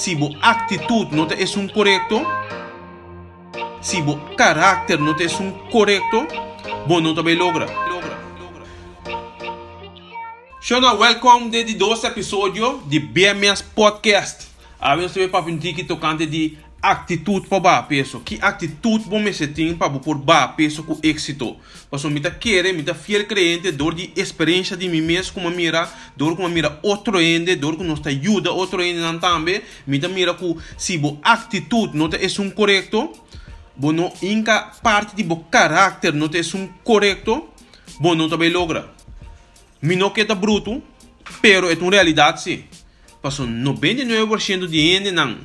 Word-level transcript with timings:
se 0.00 0.14
bo 0.16 0.34
actitud 0.40 1.14
não 1.14 1.24
é 1.24 1.58
um 1.58 1.68
correto, 1.68 2.26
se 3.82 4.00
bo 4.00 4.16
caráter 4.34 4.98
não 4.98 5.12
é 5.12 5.42
um 5.42 5.52
correto, 5.68 6.26
bom 6.86 7.02
não 7.02 7.14
também 7.14 7.36
logra. 7.36 7.66
Shona, 10.58 10.94
welcome 10.94 11.50
de 11.50 11.74
dois 11.74 12.02
episódio 12.02 12.82
de 12.86 12.98
BMS 12.98 13.62
Podcast. 13.62 14.46
Gente 14.98 15.18
vai 15.18 15.28
para 15.28 15.52
um 15.52 15.84
tocante 15.84 16.24
de 16.24 16.56
atitude 16.82 17.46
para 17.46 17.60
ba 17.60 17.82
peso? 17.82 18.20
Que 18.20 18.38
atitude 18.40 19.04
bom 19.04 19.18
me 19.18 19.32
tem 19.32 19.74
para 19.74 19.90
por 19.98 20.16
ba 20.16 20.48
peso 20.48 20.82
com 20.82 20.98
êxito 21.02 21.56
passo 21.90 22.08
me 22.08 22.20
tá 22.20 22.30
querer 22.30 22.72
me 22.72 22.82
tá 22.82 22.94
fiel 22.94 23.26
crente 23.26 23.70
dor 23.72 23.94
de 23.94 24.12
experiência 24.16 24.76
de 24.76 24.88
mim 24.88 25.00
mesmo 25.00 25.34
como 25.34 25.50
mira 25.50 25.88
dor 26.16 26.36
como 26.36 26.48
mira 26.48 26.78
outro 26.82 27.20
ende 27.20 27.54
dor 27.56 27.76
que 27.76 27.82
nos 27.82 28.00
ajuda 28.06 28.50
outro 28.52 28.82
ende 28.82 29.00
não 29.00 29.18
também 29.18 29.60
me 29.86 29.98
tá 29.98 30.08
mira 30.08 30.34
com 30.34 30.56
se 30.78 30.96
bo 30.96 31.18
atitude 31.22 31.96
não 31.96 32.06
é 32.06 32.40
um 32.40 32.50
correto 32.50 33.12
bom 33.76 33.92
não 33.92 34.12
inca 34.22 34.70
parte 34.82 35.14
de 35.14 35.22
bo 35.22 35.44
caráter 35.50 36.14
não 36.14 36.26
é 36.26 36.56
um 36.56 36.68
correto 36.82 37.48
bom 37.98 38.14
não 38.14 38.28
também 38.28 38.50
logra. 38.50 38.90
Me 39.82 39.96
não 39.96 40.10
que 40.10 40.24
tá 40.24 40.34
bruto 40.34 40.82
pero 41.42 41.70
é 41.70 41.74
uma 41.74 41.90
realidade 41.90 42.42
sim 42.42 42.64
passo 43.20 43.46
99% 43.46 44.66
de 44.66 44.80
ende 44.80 45.10
não 45.10 45.36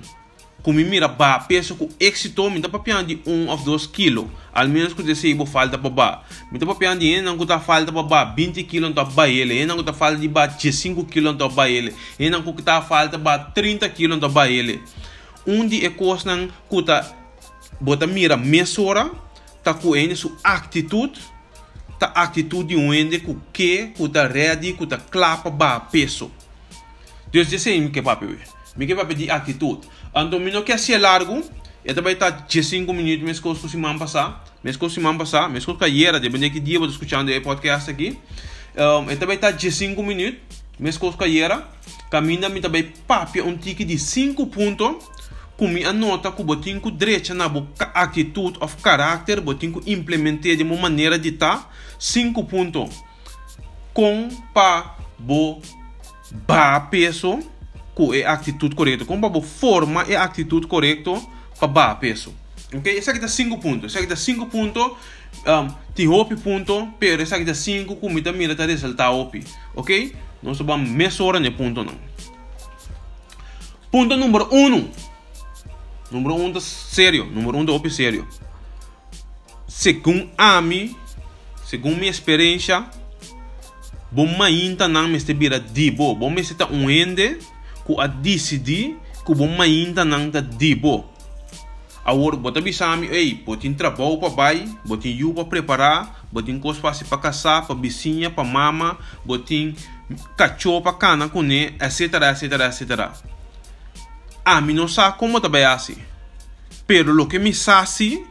como 0.65 0.79
mira 0.79 1.07
ba 1.07 1.37
peso 1.37 1.77
êxito 1.99 2.49
me 2.49 2.59
dá 2.59 2.67
para 2.67 3.03
de 3.03 3.21
um 3.27 3.47
ou 3.49 3.57
dois 3.57 3.85
quilos 3.85 4.25
ao 4.51 4.67
menos 4.67 4.95
que 4.95 5.03
você 5.03 5.27
ibo 5.27 5.45
falta 5.45 5.77
para 5.77 5.89
ba. 5.91 6.23
Dá 6.51 6.65
para 6.65 6.95
de 6.95 7.21
não 7.21 7.37
que 7.37 7.45
tá 7.45 7.59
falta 7.59 7.91
para 7.91 8.01
ba 8.01 8.23
20 8.23 8.63
quilos 8.63 8.89
então 8.89 9.05
ba 9.05 9.29
ele. 9.29 9.63
Não 9.63 9.77
que 9.77 9.83
tá 9.83 9.93
falta 9.93 10.17
de 10.17 10.27
ba 10.27 10.49
5 10.49 11.05
quilos 11.05 11.35
então 11.35 11.49
ba 11.49 11.70
ele. 11.70 11.93
E 12.17 12.31
não 12.31 12.41
que 12.41 12.63
tá 12.63 12.81
falta 12.81 13.15
ba 13.15 13.37
30 13.37 13.87
quilos 13.89 14.17
então 14.17 14.27
ba 14.27 14.49
ele. 14.49 14.81
Dia 15.70 15.85
é 15.85 15.89
coisa 15.91 16.35
não 16.35 16.47
que 16.47 16.81
tá 16.81 17.13
bota 17.79 18.07
mira 18.07 18.35
mesura 18.35 19.12
tá 19.63 19.71
com 19.71 19.95
ele 19.95 20.15
sua 20.15 20.31
atitude 20.43 21.20
tá 21.99 22.07
atitude 22.07 22.75
um 22.75 22.91
ende 22.91 23.20
com 23.20 23.35
que 23.53 23.90
que 23.95 24.09
tá 24.09 24.25
ready 24.25 24.73
que 24.73 24.87
tá 24.87 24.97
clapa 24.97 25.51
ba 25.51 25.79
peso 25.79 26.31
Deus 27.35 27.49
disse 27.49 27.77
me 27.81 27.89
que 27.89 28.01
papi 28.01 28.39
me 28.77 28.87
que 28.87 28.95
papi 28.95 29.13
de 29.13 29.29
atitude 29.29 29.85
Ando 30.15 30.39
mino 30.39 30.63
que 30.63 30.71
assim 30.71 30.93
é 30.93 30.97
largo, 30.97 31.43
e 31.83 31.93
também 31.93 32.13
está 32.13 32.31
15 32.31 32.79
minutos, 32.79 33.23
mas 33.23 33.39
que 33.41 33.69
semana 33.69 33.99
passar, 33.99 34.45
mas 34.63 34.77
coisa 34.77 34.95
semana 34.95 35.19
passar, 35.19 35.49
mas 35.49 35.65
que 35.65 35.83
ayer, 35.83 36.17
depende 36.21 36.49
que 36.49 36.61
dia 36.61 36.77
eu 36.77 36.85
escutando 36.85 37.27
o 37.29 37.41
podcast 37.41 37.91
aqui. 37.91 38.17
Um, 38.77 39.11
e 39.11 39.17
também 39.17 39.35
está 39.35 39.51
15 39.51 39.89
minutos, 39.97 40.39
mas 40.79 40.97
que 40.97 41.23
ayer, 41.25 41.61
caminha 42.09 42.47
me 42.47 42.61
também 42.61 42.93
papi 43.05 43.41
um 43.41 43.57
tique 43.57 43.83
de 43.83 43.99
5 43.99 44.47
pontos, 44.47 44.95
com 45.57 45.67
minha 45.67 45.91
nota 45.91 46.31
que 46.31 46.41
eu 46.41 46.55
tenho 46.55 46.79
direito 46.89 47.33
na 47.33 47.49
boca 47.49 47.91
atitude 47.93 48.57
of 48.61 48.77
caráter, 48.77 49.43
eu 49.45 49.53
tenho 49.55 49.81
implementar 49.85 50.55
de 50.55 50.63
uma 50.63 50.77
maneira 50.77 51.19
de 51.19 51.33
tá, 51.33 51.69
5 51.99 52.41
pontos 52.45 53.03
com 53.93 54.29
pa 54.53 54.95
bo 55.19 55.59
ba 56.31 56.79
peso 56.79 57.40
é 58.13 58.26
a 58.26 58.34
atitude 58.34 58.76
correta. 58.76 59.05
Como 59.05 59.26
a 59.26 59.41
forma 59.41 60.01
a 60.01 60.23
atitude 60.23 60.68
correta 60.68 61.12
para 61.57 61.68
ba 61.68 61.95
peso. 61.95 62.34
Ok? 62.73 62.91
Esse 62.93 63.09
aqui 63.09 63.20
dá 63.20 63.27
5 63.27 63.57
pontos. 63.59 63.91
Esse 63.91 63.99
aqui 63.99 64.07
dá 64.07 64.16
5 64.16 64.47
pontos. 64.47 64.91
Um, 65.46 65.73
tem 65.94 66.07
hopi 66.07 66.35
ponto, 66.35 66.88
pero 67.00 67.22
esse 67.22 67.34
aqui 67.34 67.46
dá 67.46 67.53
5 67.53 67.96
com 67.97 68.09
mira 68.09 68.56
tá 68.56 68.66
resultado 68.66 69.16
hopi. 69.16 69.44
Ok? 69.75 70.16
Nós 70.41 70.59
vamos 70.59 70.90
mesurar 70.90 71.41
no 71.41 71.51
ponto 71.51 71.84
não. 71.84 71.96
Ponto 73.91 74.18
número 74.18 74.47
1. 74.51 74.75
Um. 74.75 74.90
Número 76.12 76.35
1 76.35 76.46
um 76.46 76.59
sério. 76.59 77.25
Número 77.25 77.57
1 77.57 77.62
um 77.62 77.75
hopi 77.75 77.90
sério. 77.90 78.28
Segundo 79.68 80.29
a 80.38 80.62
mim, 80.62 80.96
segundo 81.66 81.97
minha 81.97 82.12
experiência, 82.12 82.86
bom 84.16 84.42
ainda 84.42 84.88
não 84.88 85.09
me 85.09 85.18
estebira 85.18 85.59
dibo. 85.59 86.16
Bom 86.16 86.30
me 86.30 86.40
está 86.40 86.66
um 86.72 86.90
ende 86.90 87.38
ku 87.84 88.00
a 88.00 88.08
decidi 88.08 88.96
ku 89.26 89.36
bom 89.36 89.62
ainda 89.62 90.06
não 90.06 90.30
da 90.30 90.40
dibo. 90.40 91.03
Agora, 92.06 92.38
bota 92.38 92.62
bisami, 92.62 93.08
ei, 93.08 93.34
botin 93.34 93.74
trabalho 93.74 94.20
para 94.20 94.30
bai, 94.30 94.70
botin 94.86 95.09
yu 95.09 95.34
para 95.34 95.44
preparar, 95.46 96.25
botin 96.31 96.59
coisa 96.59 96.80
para 96.80 96.94
para 97.04 97.18
caçar, 97.18 97.66
para 97.66 97.75
vizinha, 97.75 98.30
para 98.30 98.44
mama, 98.44 98.98
botin 99.25 99.75
cachorro 100.38 100.84
para 100.84 100.94
cana 100.94 101.30
né, 101.42 101.74
etc, 101.81 102.14
etc, 102.31 102.44
etc. 102.62 103.09
A 104.46 104.62
mim 104.62 104.75
não 104.75 104.88
sabe 104.88 105.18
como 105.18 105.42
também 105.42 105.66
assim. 105.66 105.98
Pero 106.86 107.12
lo 107.12 107.25
que 107.25 107.40
me 107.40 107.52
sabe, 107.52 108.24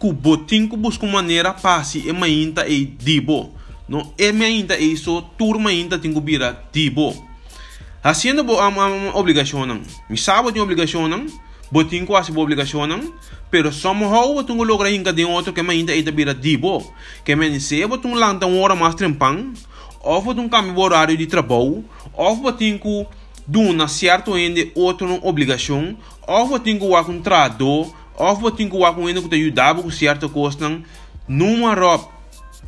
que 0.00 0.12
botin 0.12 0.66
que 0.66 0.76
busca 0.76 1.06
maneira 1.06 1.54
passe 1.54 2.00
e 2.00 2.10
ainda 2.10 2.62
é 2.62 2.84
dibo. 2.84 3.54
Não 3.88 4.12
é 4.18 4.28
ainda 4.28 4.78
isso, 4.78 5.22
turma 5.36 5.70
ainda 5.70 5.98
tem 5.98 6.12
que 6.12 6.20
virar 6.20 6.68
dibo. 6.72 7.32
Haciendo 8.02 8.42
bo 8.42 8.58
am, 8.58 8.80
am 8.80 9.14
obligação 9.14 9.64
não. 9.64 9.80
Mi 10.10 10.18
sabe 10.18 10.52
tem 10.52 10.60
obrigação 10.60 11.06
não. 11.06 11.26
Botin 11.70 12.04
quase 12.04 12.36
obrigação 12.36 12.84
não. 12.84 13.14
Pero 13.48 13.72
somehow 13.72 14.34
botung 14.34 14.64
logra 14.64 14.90
hinga 14.90 15.12
de 15.12 15.24
outro 15.24 15.52
que 15.52 15.60
ainda 15.60 15.94
ita 15.94 16.10
bira 16.10 16.34
dibo. 16.34 16.82
Que 17.24 17.36
me 17.36 17.60
se 17.60 17.86
botung 17.86 18.14
lanta 18.14 18.44
uma 18.46 18.60
hora 18.60 18.74
mais 18.74 18.96
trempang. 18.96 19.52
Ou 20.00 20.20
botung 20.20 20.48
cambio 20.48 20.80
horário 20.80 21.16
de 21.16 21.26
trabalho. 21.26 21.84
Ou 22.12 22.36
botin 22.36 22.76
ku 22.76 23.06
duna 23.46 23.86
certo 23.86 24.34
ainda 24.34 24.66
outro 24.74 25.20
obrigação. 25.22 25.96
Ou 26.26 26.48
botin 26.48 26.78
com 26.78 27.20
trado. 27.22 27.86
Ou 28.16 28.36
botin 28.36 28.68
ku 28.68 28.78
wa 28.78 28.92
com 28.92 29.06
ainda 29.06 29.22
que 29.22 29.28
te 29.28 29.36
ajudava 29.36 29.80
com 29.80 29.90
certa 29.92 30.28
coisa 30.28 30.68
não. 30.68 30.82
Numa 31.28 31.72
roupa 31.72 32.21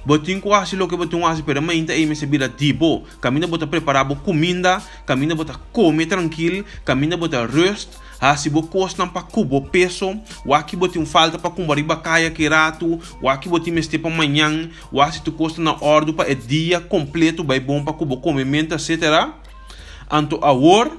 botin 0.05 0.41
quase 0.41 0.77
lo 0.77 0.89
que 0.89 0.97
botin 0.97 1.21
quase 1.21 1.43
pero 1.43 1.61
ainda 1.71 1.93
aí 1.93 2.07
me 2.07 2.15
se 2.15 2.27
vira 2.27 2.49
tipo. 2.49 3.05
Caminha 3.21 3.47
bota 3.47 3.67
preparar 3.67 4.05
bo 4.05 4.17
comida 4.17 4.83
caminha 5.07 5.35
bota 5.35 5.55
comer 5.73 6.07
tranquilo 6.07 6.65
caminha 6.85 7.17
bota 7.17 7.47
rest. 7.47 7.91
Assim 8.21 8.49
bo 8.49 8.63
costa 8.63 9.07
para 9.07 9.23
cubo 9.23 9.61
peso. 9.61 10.19
O 10.47 10.55
aqui 10.55 10.77
botin 10.77 11.05
falta 11.05 11.39
para 11.39 11.51
cumprir 11.51 11.85
bacaia 11.85 12.31
que 12.31 12.49
rato 12.49 13.01
o 13.21 13.29
aqui 13.29 13.49
botin 13.49 13.73
meste 13.73 13.99
para 13.99 14.11
manhã 14.11 14.71
o 14.91 15.01
assim 15.01 15.21
tu 15.23 15.33
costa 15.33 15.61
na 15.61 15.77
ordem 15.81 16.15
para 16.15 16.31
é 16.31 16.35
dia 16.35 16.81
completo 16.81 17.45
vai 17.45 17.61
bom 17.61 17.83
para 17.85 17.93
cubo 17.93 18.19
comimento 18.19 18.75
etc 18.75 19.33
anto 20.11 20.39
a 20.43 20.53
war 20.53 20.91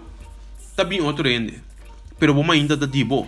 tá 0.75 0.83
bem 0.83 1.01
outro 1.01 1.27
rende 1.27 1.61
pero 2.19 2.33
bom 2.33 2.51
ainda 2.51 2.75
da 2.75 2.85
dibo 2.85 3.27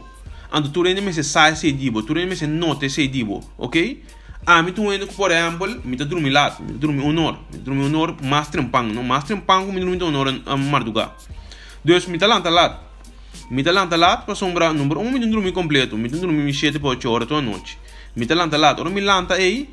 anto 0.51 0.69
tu 0.69 0.81
rende 0.81 1.01
me 1.01 1.13
se 1.13 1.23
sai 1.23 1.55
se 1.55 1.71
dibo 1.71 2.03
tu 2.03 2.13
rende 2.13 2.29
me 2.29 2.35
se 2.35 2.47
note 2.47 2.89
se 2.89 3.07
dibo 3.07 3.41
ok 3.57 4.03
Ah, 4.50 4.62
mi 4.62 4.72
tu 4.72 4.90
indo, 4.94 5.06
por 5.08 5.30
exemplo, 5.30 5.68
mi 5.84 5.97
ta 5.97 6.06
dormi 6.06 6.30
lat, 6.30 6.58
mi 6.59 6.72
dormi 6.80 7.03
honor, 7.03 7.38
mi 7.52 7.59
dormi 7.59 7.84
honor 7.84 8.16
mas 8.22 8.47
trempang, 8.47 8.94
no 8.94 9.03
mas 9.03 9.25
trempang 9.25 9.68
mi 9.74 9.81
dormi 9.81 10.02
honor 10.02 10.41
a 10.46 10.56
marduga. 10.56 11.13
Dus 11.84 12.08
mi 12.08 12.18
ta 12.18 12.28
lanta 12.28 12.50
lat. 12.50 12.80
Mi 13.50 13.62
ta 13.62 13.74
lanta 13.74 13.97
lat 13.97 14.24
para 14.25 14.36
sombra 14.36 14.72
número 14.72 15.02
1 15.02 15.12
mi 15.12 15.30
dormi 15.30 15.52
completo, 15.52 15.97
mi 15.97 16.07
dormi 16.07 16.44
mi 16.44 16.53
7 16.53 16.80
por 16.80 16.96
8 16.96 17.09
horas 17.09 17.28
toda 17.28 17.41
noite. 17.41 17.78
Mi 18.16 18.25
ta 18.25 18.36
lanta 18.36 18.57
lat, 18.57 18.80
ora 18.80 18.90
mi 18.90 19.02
lanta 19.02 19.36
ei 19.36 19.68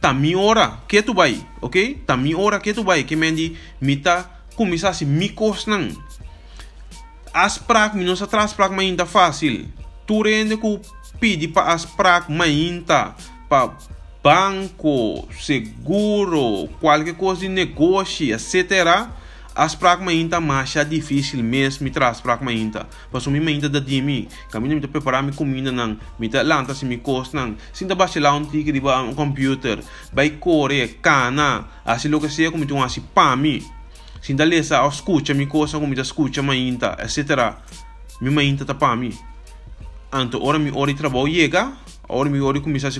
ta 0.00 0.14
mi 0.14 0.34
ora 0.34 0.80
que 0.88 1.02
tu 1.02 1.12
vai, 1.12 1.36
ok? 1.60 2.04
Ta 2.06 2.16
mi 2.16 2.32
ora 2.34 2.60
que 2.60 2.72
tu 2.72 2.82
vai, 2.82 3.04
que 3.04 3.14
mendi 3.14 3.56
mi 3.78 3.96
ta 3.96 4.40
começar 4.56 4.94
se 4.94 5.04
mi 5.04 5.28
cosnan. 5.28 5.92
As 7.34 7.58
prak 7.58 7.94
mi 7.94 8.04
não 8.04 8.16
se 8.16 8.26
traz 8.26 8.56
ainda 8.58 9.04
fácil. 9.04 9.68
Tu 10.06 10.22
rende 10.22 10.56
ku 10.56 10.80
pedi 11.20 11.46
para 11.46 11.74
as 11.74 11.84
prak 11.84 12.30
mas 12.30 12.48
ainda 12.48 13.14
para 13.52 13.70
banco, 14.24 15.28
seguro, 15.38 16.68
qualquer 16.80 17.12
coisa 17.12 17.42
de 17.42 17.48
negócio, 17.48 18.34
etc. 18.34 19.10
As 19.54 19.74
pragma 19.74 20.10
ainda 20.10 20.38
é 20.74 20.84
difícil 20.86 21.44
mesmo 21.44 21.84
me 21.84 21.90
traz 21.90 22.18
pragma 22.22 22.50
ainda. 22.50 22.86
Mas 23.12 23.26
mim 23.26 23.46
ainda 23.46 23.68
da 23.68 23.78
dimi, 23.78 24.26
caminho 24.50 24.76
me 24.76 24.86
preparar 24.86 25.22
minha 25.22 25.34
comida 25.34 25.70
não, 25.70 25.98
me 26.18 26.30
tá 26.30 26.40
lanta 26.40 26.74
se 26.74 26.86
me 26.86 26.96
costa 26.96 27.38
não. 27.38 27.54
Se 27.74 27.84
ainda 27.84 27.94
baixa 27.94 28.18
lá 28.18 28.34
um 28.34 28.42
tique 28.42 28.72
de 28.72 28.80
um 28.80 29.12
computer, 29.12 29.80
vai 30.10 30.30
correr, 30.30 30.98
cana, 31.02 31.66
assim 31.84 32.08
lo 32.08 32.18
que 32.18 32.30
seja 32.30 32.50
como 32.50 32.64
tu 32.64 32.82
assim 32.82 33.04
mim. 33.36 33.62
Se 34.22 34.32
ainda 34.32 34.44
lesa, 34.44 34.86
escuta 34.88 35.34
me 35.34 35.44
coisa 35.44 35.74
como 35.74 35.88
me 35.88 36.00
escuta 36.00 36.40
ainda, 36.40 36.96
etc. 37.00 37.54
Me 38.18 38.40
ainda 38.40 38.64
tá 38.64 38.72
para 38.72 38.96
mim. 38.96 39.12
Anto 40.10 40.42
ora 40.42 40.58
mi 40.58 40.70
ori 40.74 40.94
trabalho 40.94 41.26
chega, 41.26 41.72
ora 42.12 42.28
mi 42.28 42.38
ori 42.40 42.60
começa 42.60 42.88
a 42.88 42.90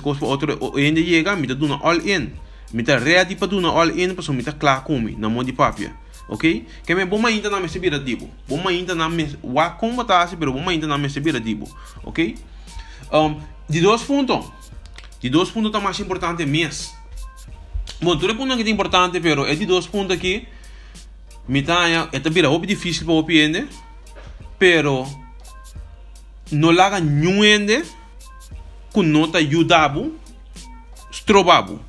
dá 1.47 1.53
duna 1.53 1.79
all 1.81 2.07
in. 2.07 2.31
Me 2.73 2.83
dá 2.83 2.97
ready 2.97 3.35
para 3.35 3.47
duna 3.47 3.69
all 3.69 3.89
in, 3.97 4.15
para 4.15 4.33
me 4.33 4.41
dá 4.41 4.51
claro 4.51 4.83
com 4.83 4.99
na 5.17 5.29
mão 5.29 5.43
de 5.43 5.53
papia. 5.53 5.93
Ok? 6.27 6.65
Que 6.85 6.95
me 6.95 7.05
bom 7.05 7.25
ainda 7.25 7.49
não 7.49 7.59
me 7.59 7.69
sebira 7.69 7.99
dibo. 7.99 8.29
Bom 8.47 8.67
ainda 8.67 8.95
não 8.95 9.09
me 9.09 9.37
wa 9.43 9.69
como 9.71 10.03
tá 10.03 10.25
se, 10.27 10.35
pero 10.35 10.53
bom 10.53 10.67
ainda 10.69 10.87
não 10.87 10.97
me 10.97 11.09
sebira 11.09 11.39
dibo. 11.39 11.69
Ok? 12.03 12.35
Um, 13.11 13.39
de 13.69 13.81
dois 13.81 14.03
pontos. 14.03 14.45
De 15.19 15.29
dois 15.29 15.49
pontos 15.49 15.71
tá 15.71 15.79
mais 15.79 15.99
importante 15.99 16.45
mesmo. 16.45 16.93
Bom, 18.01 18.17
tudo 18.17 18.35
ponto 18.35 18.55
que 18.57 18.63
é 18.63 18.69
importante, 18.69 19.19
pero 19.19 19.45
é 19.45 19.55
de 19.55 19.65
dois 19.65 19.87
pontos 19.87 20.15
aqui. 20.15 20.47
Me 21.47 21.61
tá 21.61 21.89
é 21.89 22.09
é 22.13 22.65
difícil 22.65 23.05
para 23.05 23.15
o 23.15 23.25
pero 24.57 25.05
no 26.51 26.71
laga 26.71 26.99
nyuende 26.99 27.83
com 28.93 29.01
nota 29.01 29.41
yudabu 29.41 30.13
strobabu 31.11 31.79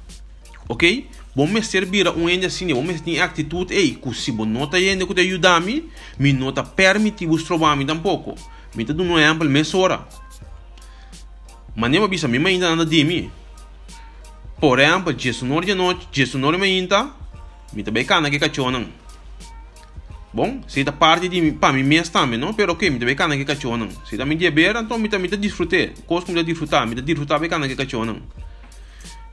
ok? 0.69 1.07
Bom 1.37 1.49
servir 1.63 2.09
um 2.09 2.29
ende 2.31 2.47
assim 2.47 2.65
me 2.65 2.99
tem 3.01 3.21
atitude 3.21 3.75
ei 3.75 3.95
que 3.95 4.15
se 4.15 4.33
bom 4.33 4.47
nota 4.47 4.81
ende 4.81 5.07
que 5.07 5.15
te 5.15 5.21
ajudar 5.21 5.61
me 5.61 6.33
nota 6.33 6.63
permitir 6.63 7.29
o 7.29 7.37
strobami 7.37 7.85
tampouco. 7.85 8.35
Me 8.75 8.85
tá 8.85 8.93
dando 8.93 9.13
um 9.13 9.19
exemplo 9.19 9.49
me 9.49 9.65
sora 9.65 10.07
mas 11.77 11.91
nem 11.91 12.09
bisa 12.09 12.29
me 12.29 12.39
ainda 12.39 12.71
nada 12.71 12.87
de 12.87 13.05
mim 13.05 13.31
por 14.61 14.79
exemplo 14.79 15.15
Jesus 15.17 15.49
não 15.49 15.61
de 15.61 15.75
noite 15.75 16.09
Jesus 16.11 16.41
não 16.41 16.51
me 16.53 16.65
ainda 16.65 17.11
me 17.73 17.83
tá 17.83 17.91
bem 17.91 18.05
cana 18.05 18.31
que 18.31 18.39
cachorro 18.39 18.71
Bom, 20.35 20.61
se 20.67 20.83
da 20.83 20.91
parte 20.91 21.29
de 21.29 21.53
para 21.53 21.73
mim 21.73 21.85
mesmo 21.85 22.13
também, 22.13 22.37
não? 22.37 22.53
Pero 22.53 22.73
ok, 22.73 22.91
me 22.91 22.99
também 22.99 23.15
cana 23.15 23.37
que 23.37 23.67
não. 23.69 23.89
Se 24.05 24.17
da 24.17 24.27
minha 24.27 24.51
beber, 24.51 24.75
então 24.75 24.99
me 24.99 25.09
também 25.09 25.31
desfrutei. 25.31 25.93
Coisa 26.09 26.27
como 26.27 26.43
desfrutar, 26.43 26.85
me 26.89 26.97
desfrutar 26.97 27.39
bem 27.39 27.49
cana 27.49 27.69
que 27.69 27.97
não. 27.97 28.21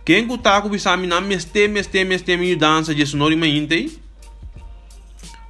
Quem 0.06 0.28
que 0.28 0.38
tá 0.38 0.62
com 0.62 0.70
me 0.70 1.08
na 1.08 1.20
meste 1.20 1.68
meste 1.68 2.06
meste 2.06 2.38
me 2.38 2.56
dança 2.56 2.94
de 2.94 3.04
sonoro 3.04 3.36
me 3.36 3.48
inte. 3.50 4.00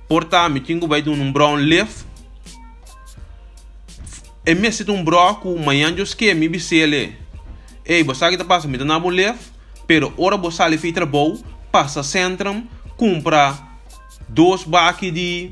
Porta 0.07 0.47
me 0.47 0.61
tingo 0.61 0.87
vai 0.87 1.01
de 1.01 1.09
um 1.09 1.33
brown 1.33 1.55
leaf. 1.55 2.05
E 4.45 4.55
me 4.55 4.71
se 4.71 4.89
um 4.89 5.03
broco 5.03 5.53
manhã 5.59 5.93
eu 5.97 6.05
que 6.05 6.33
me 6.33 6.47
bisele. 6.47 7.17
Ei, 7.85 8.05
você 8.05 8.29
que 8.29 8.37
tá 8.37 8.45
passa 8.45 8.69
me 8.69 8.77
dá 8.77 8.85
na 8.85 8.97
leaf, 8.97 9.37
pero 9.85 10.13
ora 10.17 10.37
você 10.37 10.63
ali 10.63 10.77
fitra 10.77 11.05
bom, 11.05 11.37
passa 11.69 12.01
centrum, 12.03 12.65
compra 12.95 13.70
dois 14.31 14.63
baques 14.63 15.13
de 15.13 15.51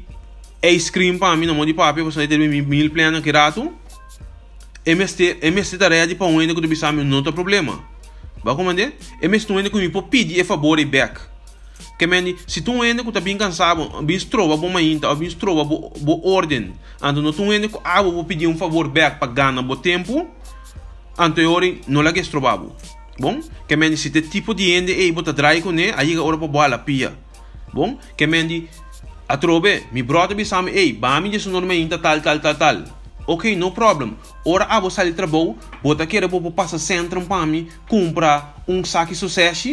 ice 0.63 0.91
cream 0.91 1.17
para 1.17 1.35
mim, 1.35 1.45
não 1.45 1.65
de 1.65 1.73
papi, 1.73 2.01
você 2.01 2.27
ter 2.27 2.37
mil 2.37 2.89
plena 2.89 3.21
que 3.21 3.31
rato. 3.31 3.73
MST, 4.85 5.39
MST 5.41 5.77
tarefa 5.77 6.07
de 6.07 6.15
para 6.15 6.27
um 6.27 6.39
ainda 6.39 6.55
que 6.55 6.61
tu 6.61 6.67
bisa 6.67 6.91
não 6.91 7.21
tem 7.21 7.33
problema. 7.33 7.83
Vai 8.43 8.55
comandar? 8.55 8.91
MST 9.21 9.53
ainda 9.53 9.69
comigo 9.69 10.01
pedir 10.03 10.41
a 10.41 10.45
favor 10.45 10.79
e 10.79 10.85
back. 10.85 11.19
Que 11.97 12.07
mendi, 12.07 12.37
se 12.47 12.61
tu 12.61 12.81
ainda 12.81 13.03
que 13.03 13.11
tá 13.11 13.19
bem 13.19 13.37
cansado, 13.37 14.01
bem 14.01 14.15
estrova, 14.15 14.55
bom 14.55 14.75
ainda, 14.77 15.13
bem 15.15 15.27
estrova, 15.27 15.65
boa 15.65 16.21
ordem. 16.23 16.73
Então 16.97 17.21
não 17.21 17.33
tu 17.33 17.43
ainda 17.43 17.67
que 17.67 17.77
ah, 17.83 18.01
vou 18.01 18.23
pedir 18.23 18.47
um 18.47 18.57
favor 18.57 18.87
back 18.87 19.19
para 19.19 19.29
ganhar 19.29 19.61
bom 19.61 19.75
tempo. 19.75 20.25
Anterior 21.17 21.61
não 21.87 22.01
lá 22.01 22.13
que 22.13 22.21
estrobavo. 22.21 22.73
Bom, 23.19 23.41
que 23.67 23.75
mendi 23.75 23.97
se 23.97 24.09
te 24.09 24.21
tipo 24.21 24.53
de 24.55 24.71
ende, 24.71 24.93
ei, 24.93 25.11
bota 25.11 25.33
dry 25.33 25.61
com 25.61 25.71
né, 25.71 25.93
aí 25.97 26.13
agora 26.13 26.37
para 26.37 26.47
boa 26.47 26.77
pia. 26.77 27.13
Bom, 27.73 27.97
que 28.17 28.27
mendi 28.27 28.67
a 29.27 29.37
trobe, 29.37 29.85
mi 29.91 30.01
brother 30.01 30.35
bi 30.35 30.45
sami, 30.45 30.71
ei, 30.71 30.93
ba 30.93 31.19
mi 31.21 31.29
jesu 31.29 31.49
norme 31.49 31.75
inta 31.75 31.97
tal 31.97 32.21
tal 32.21 32.39
tal 32.39 32.55
tal. 32.55 32.83
Ok, 33.27 33.55
no 33.55 33.71
problem. 33.71 34.17
Ora 34.43 34.65
a 34.65 34.79
você 34.79 35.01
ali 35.01 35.13
trabalho, 35.13 35.55
bota 35.83 36.07
querer 36.07 36.27
para 36.27 36.51
passa 36.51 36.79
centro 36.79 37.21
para 37.21 37.45
mim, 37.45 37.67
compra 37.87 38.55
um 38.67 38.83
saque 38.83 39.13
sucesso. 39.13 39.69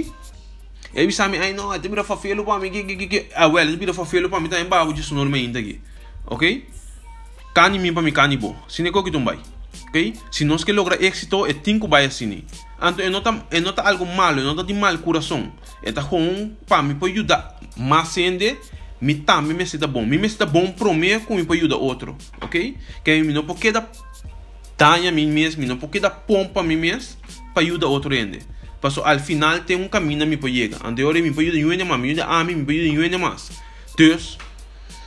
E 0.94 1.06
bi 1.06 1.12
sami, 1.12 1.38
ai 1.38 1.52
não, 1.52 1.78
te 1.78 1.88
bira 1.88 2.04
fafelo 2.04 2.44
para 2.44 2.60
mim, 2.60 2.70
que 2.70 2.84
que 2.84 3.06
que 3.06 3.26
ah 3.34 3.46
well, 3.48 3.70
te 3.70 3.76
bira 3.76 3.94
fafelo 3.94 4.28
para 4.28 4.40
mim 4.40 4.48
também 4.48 4.66
ba 4.66 4.86
jesu 4.94 5.14
norme 5.14 5.42
inta 5.42 5.58
aqui. 5.58 5.80
Ok? 6.26 6.66
Cani 7.54 7.78
mi 7.78 7.92
para 7.92 8.02
mim 8.02 8.12
cani 8.12 8.36
bo. 8.36 8.54
Sine 8.68 8.90
ko 8.90 9.02
que 9.02 9.10
tumbai. 9.10 9.38
Ok? 9.88 10.14
Se 10.30 10.44
nós 10.44 10.62
que 10.62 10.72
logra 10.72 11.02
éxito, 11.02 11.46
é 11.46 11.54
tinco 11.54 11.88
vai 11.88 12.04
assim. 12.04 12.44
Então, 12.76 13.04
eu 13.04 13.10
nota, 13.10 13.46
eu 13.50 13.62
nota 13.62 13.82
algo 13.82 14.04
malo, 14.06 14.40
eu 14.40 14.44
nota 14.44 14.62
de 14.62 14.74
mal 14.74 14.96
coração. 14.98 15.52
Então, 15.82 16.04
com 16.04 16.52
para 16.66 16.82
mim 16.82 16.94
pode 16.94 17.14
ajudar 17.14 17.58
mais 17.76 18.16
ainda, 18.18 18.56
me 19.00 19.14
tá, 19.14 19.40
me 19.40 19.54
me 19.54 19.62
está 19.62 19.86
bom, 19.86 20.04
me 20.04 20.18
me 20.18 20.26
está 20.26 20.46
bom 20.46 20.70
para 20.72 20.92
mim, 20.92 21.18
como 21.20 21.44
pode 21.44 21.60
ajudar 21.60 21.76
outro, 21.76 22.16
ok? 22.40 22.76
Que 23.04 23.22
me 23.22 23.32
não 23.32 23.44
pode 23.44 23.72
dar 23.72 23.90
danha 24.76 25.08
a 25.08 25.12
mim 25.12 25.26
mesmo, 25.26 25.66
não 25.66 25.76
pode 25.76 26.00
dar 26.00 26.10
pompa 26.10 26.60
a 26.60 26.62
mim 26.62 26.76
mesmo, 26.76 27.16
para 27.54 27.62
ajudar 27.62 27.86
outro 27.86 28.12
ainda. 28.12 28.38
Passo, 28.80 29.02
al 29.02 29.18
final 29.18 29.60
tem 29.60 29.76
um 29.76 29.88
caminho 29.88 30.22
a 30.22 30.26
mim 30.26 30.36
para 30.36 30.50
chegar. 30.50 30.86
Ande 30.86 31.02
hora 31.02 31.20
me 31.20 31.30
pode 31.30 31.48
ajudar 31.48 31.72
ainda 31.72 31.84
mais, 31.84 32.00
me 32.00 32.08
ajuda 32.10 32.24
a 32.24 32.44
mim, 32.44 32.54
me 32.56 32.64
pode 32.64 32.80
ajudar 32.80 33.02
ainda 33.04 33.18
mais. 33.18 33.50
Então, 33.94 34.18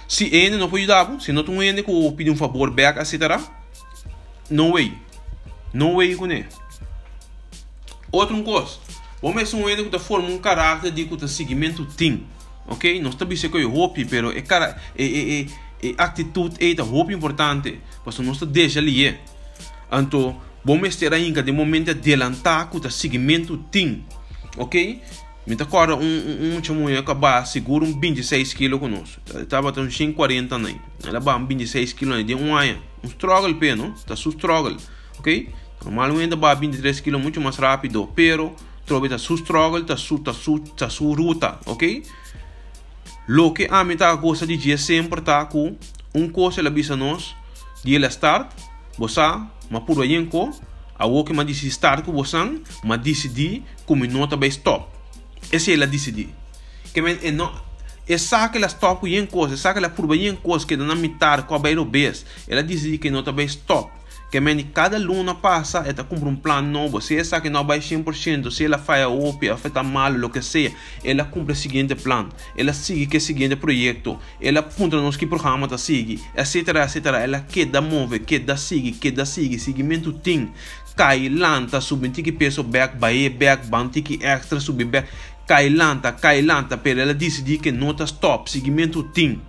se 0.08 0.36
ainda 0.36 0.58
não 0.58 0.70
pode 0.70 0.84
ajudar, 0.84 1.22
se 1.22 1.32
não 1.32 1.44
tem 1.44 1.60
ainda 1.60 1.84
que 1.84 2.12
pedir 2.18 2.32
um 2.32 2.36
favor 2.36 2.72
back, 2.72 3.00
etc. 3.00 3.40
No 4.50 4.74
way. 4.74 4.92
No 5.72 5.98
way 5.98 6.16
com 6.16 6.26
ele. 6.26 6.48
Outra 8.12 8.42
coisa, 8.42 8.78
vamos 9.22 9.54
um 9.54 9.68
ainda 9.68 9.84
que 9.84 10.00
forma 10.00 10.30
um 10.30 10.40
caráter 10.40 10.92
de 10.92 11.06
que 11.06 11.28
seguimento 11.28 11.86
tem, 11.86 12.26
ok? 12.68 13.00
Não 13.02 13.12
está 13.12 13.24
dizendo 13.24 13.52
que 13.52 13.58
é 13.60 13.64
roupa, 13.64 14.02
pero 14.10 14.36
é 14.36 14.42
cara, 14.42 14.82
é, 14.98 15.04
é, 15.04 15.42
é, 15.42 15.46
é 15.84 15.94
atitude 15.98 16.56
é 16.60 16.82
roupa 16.82 17.14
importante, 17.14 17.80
mas 18.04 18.18
não 18.20 18.32
está 18.32 18.48
deixa 18.48 18.80
ali, 18.80 19.16
então 19.92 20.42
vamos 20.66 20.96
ter 20.96 21.14
ainda 21.14 21.44
de 21.44 21.52
momento 21.52 21.92
adelantar 21.92 22.70
que 22.70 22.78
o 22.78 22.92
seguimento 22.92 23.58
tem, 23.72 24.04
ok? 24.58 25.02
Me 25.46 25.56
tá 25.56 25.64
agora 25.64 25.96
um 25.96 26.02
um 26.02 26.58
um 26.58 26.64
chamo 26.64 26.90
eu 26.90 27.00
acabar 27.00 27.46
seguro 27.46 27.86
um 27.86 28.00
26 28.00 28.56
kg 28.56 28.80
conosco, 28.80 29.22
estava 29.36 29.72
tão 29.72 29.90
140 29.90 30.58
nem, 30.58 30.82
ela 31.06 31.20
vai 31.20 31.36
um 31.36 31.46
26 31.46 31.94
kg 31.94 32.24
de 32.24 32.34
um 32.34 32.56
ano, 32.56 32.82
um 33.04 33.08
struggle 33.08 33.54
peno, 33.54 33.94
tá 34.08 34.16
su 34.16 34.30
struggle, 34.30 34.78
ok? 35.20 35.50
Normalmente 35.86 36.36
va 36.36 36.54
23 36.54 37.00
km 37.00 37.18
muito 37.18 37.42
mais 37.42 37.56
rápido, 37.58 38.08
pero 38.14 38.56
trova 38.86 39.18
su 39.18 39.38
struggle, 39.38 39.84
ta 39.84 39.96
su, 39.96 40.20
ta 40.20 40.34
su, 40.34 40.60
ta 40.60 40.90
su 40.90 41.16
ruta, 41.16 41.60
ok? 41.66 41.84
Lo 43.28 43.54
que 43.54 43.68
a 43.70 43.84
mim 43.84 43.96
tá 43.96 44.14
gosta 44.16 44.46
de 44.46 44.58
dia 44.58 44.78
sempre 44.78 45.22
tá 45.22 45.46
com 45.46 45.78
um 46.14 46.28
coisa 46.28 46.62
la 46.64 46.70
bisa 46.72 46.96
nós, 46.96 47.36
dia 47.84 48.00
la 48.00 48.08
start, 48.08 48.52
você, 48.98 49.22
ma 49.70 49.80
puro 49.82 50.04
yenko, 50.04 50.52
a 50.98 51.06
o 51.06 51.24
que 51.24 51.32
ma 51.32 51.44
disse 51.44 51.68
start 51.68 52.04
com 52.04 52.12
você, 52.12 52.38
ma 52.84 52.98
decidi 52.98 53.64
como 53.86 54.06
nota 54.06 54.36
vai 54.36 54.50
stop. 54.50 54.88
Esse 55.52 55.72
é 55.72 55.76
ela 55.76 55.86
decidi. 55.86 56.30
Que 56.94 57.02
men 57.02 57.20
é 57.22 57.32
não 57.32 57.54
é 58.08 58.18
saca 58.18 58.58
ela 58.58 58.68
stop 58.68 59.08
yenko, 59.08 59.46
é 59.46 59.56
saca 59.56 59.80
ela 59.80 59.90
puro 59.90 60.16
yenko 60.16 60.66
que 60.66 60.76
na 60.76 60.96
metade 60.96 61.44
com 61.44 61.54
a 61.54 61.60
beira 61.60 61.86
bes. 61.86 62.26
Ela 62.48 62.64
decidi 62.64 62.98
que 62.98 63.12
nota 63.12 63.32
vai 63.32 63.46
stop 63.46 63.99
que 64.32 64.40
meni 64.40 64.64
cada 64.66 64.98
luna 65.00 65.36
passa 65.36 65.80
ela 65.80 66.04
cumpre 66.04 66.30
um 66.30 66.36
plano 66.36 66.70
novo 66.70 67.02
se 67.02 67.16
essa 67.16 67.42
que 67.42 67.50
não 67.50 67.66
vai 67.66 67.80
100% 67.80 68.52
se 68.52 68.66
ela 68.66 68.78
faz 68.78 69.04
a 69.04 69.08
OP 69.08 69.50
afeta 69.50 69.82
mal 69.82 70.14
o 70.14 70.30
que 70.30 70.42
seja 70.42 70.72
ela 71.04 71.26
cumpre 71.26 71.54
o 71.54 71.56
seguinte 71.56 71.96
plano 71.96 72.30
ela 72.56 72.74
sigue 72.74 73.08
que 73.08 73.20
seguinte 73.20 73.56
projeto 73.56 74.20
ela 74.40 74.60
apunta 74.60 74.98
nos 74.98 75.18
que 75.18 75.26
programa 75.26 75.68
tá 75.68 75.78
sigue 75.78 76.22
etc 76.36 76.56
etc 76.56 77.06
ela 77.22 77.40
queda 77.42 77.82
move 77.82 78.20
queda 78.20 78.56
sigue 78.56 78.92
queda 78.92 79.26
sigue 79.26 79.58
seguimento 79.58 80.14
tem 80.14 80.52
cai 80.96 81.30
lanta 81.30 81.82
subir 81.82 82.12
que 82.12 82.32
peso 82.32 82.62
back 82.64 82.98
bae 82.98 83.30
back 83.30 83.68
bantiki 83.68 84.20
extra 84.22 84.60
subir 84.60 84.86
back. 84.86 85.08
Cai 85.48 85.70
lanta 85.70 86.12
cai 86.12 86.44
lanta 86.44 86.78
pero 86.78 87.00
ela 87.00 87.14
decide 87.14 87.58
que 87.58 87.72
não 87.72 87.92
tá 87.94 88.04
stop 88.04 88.52
seguimento 88.52 89.02
tem 89.02 89.42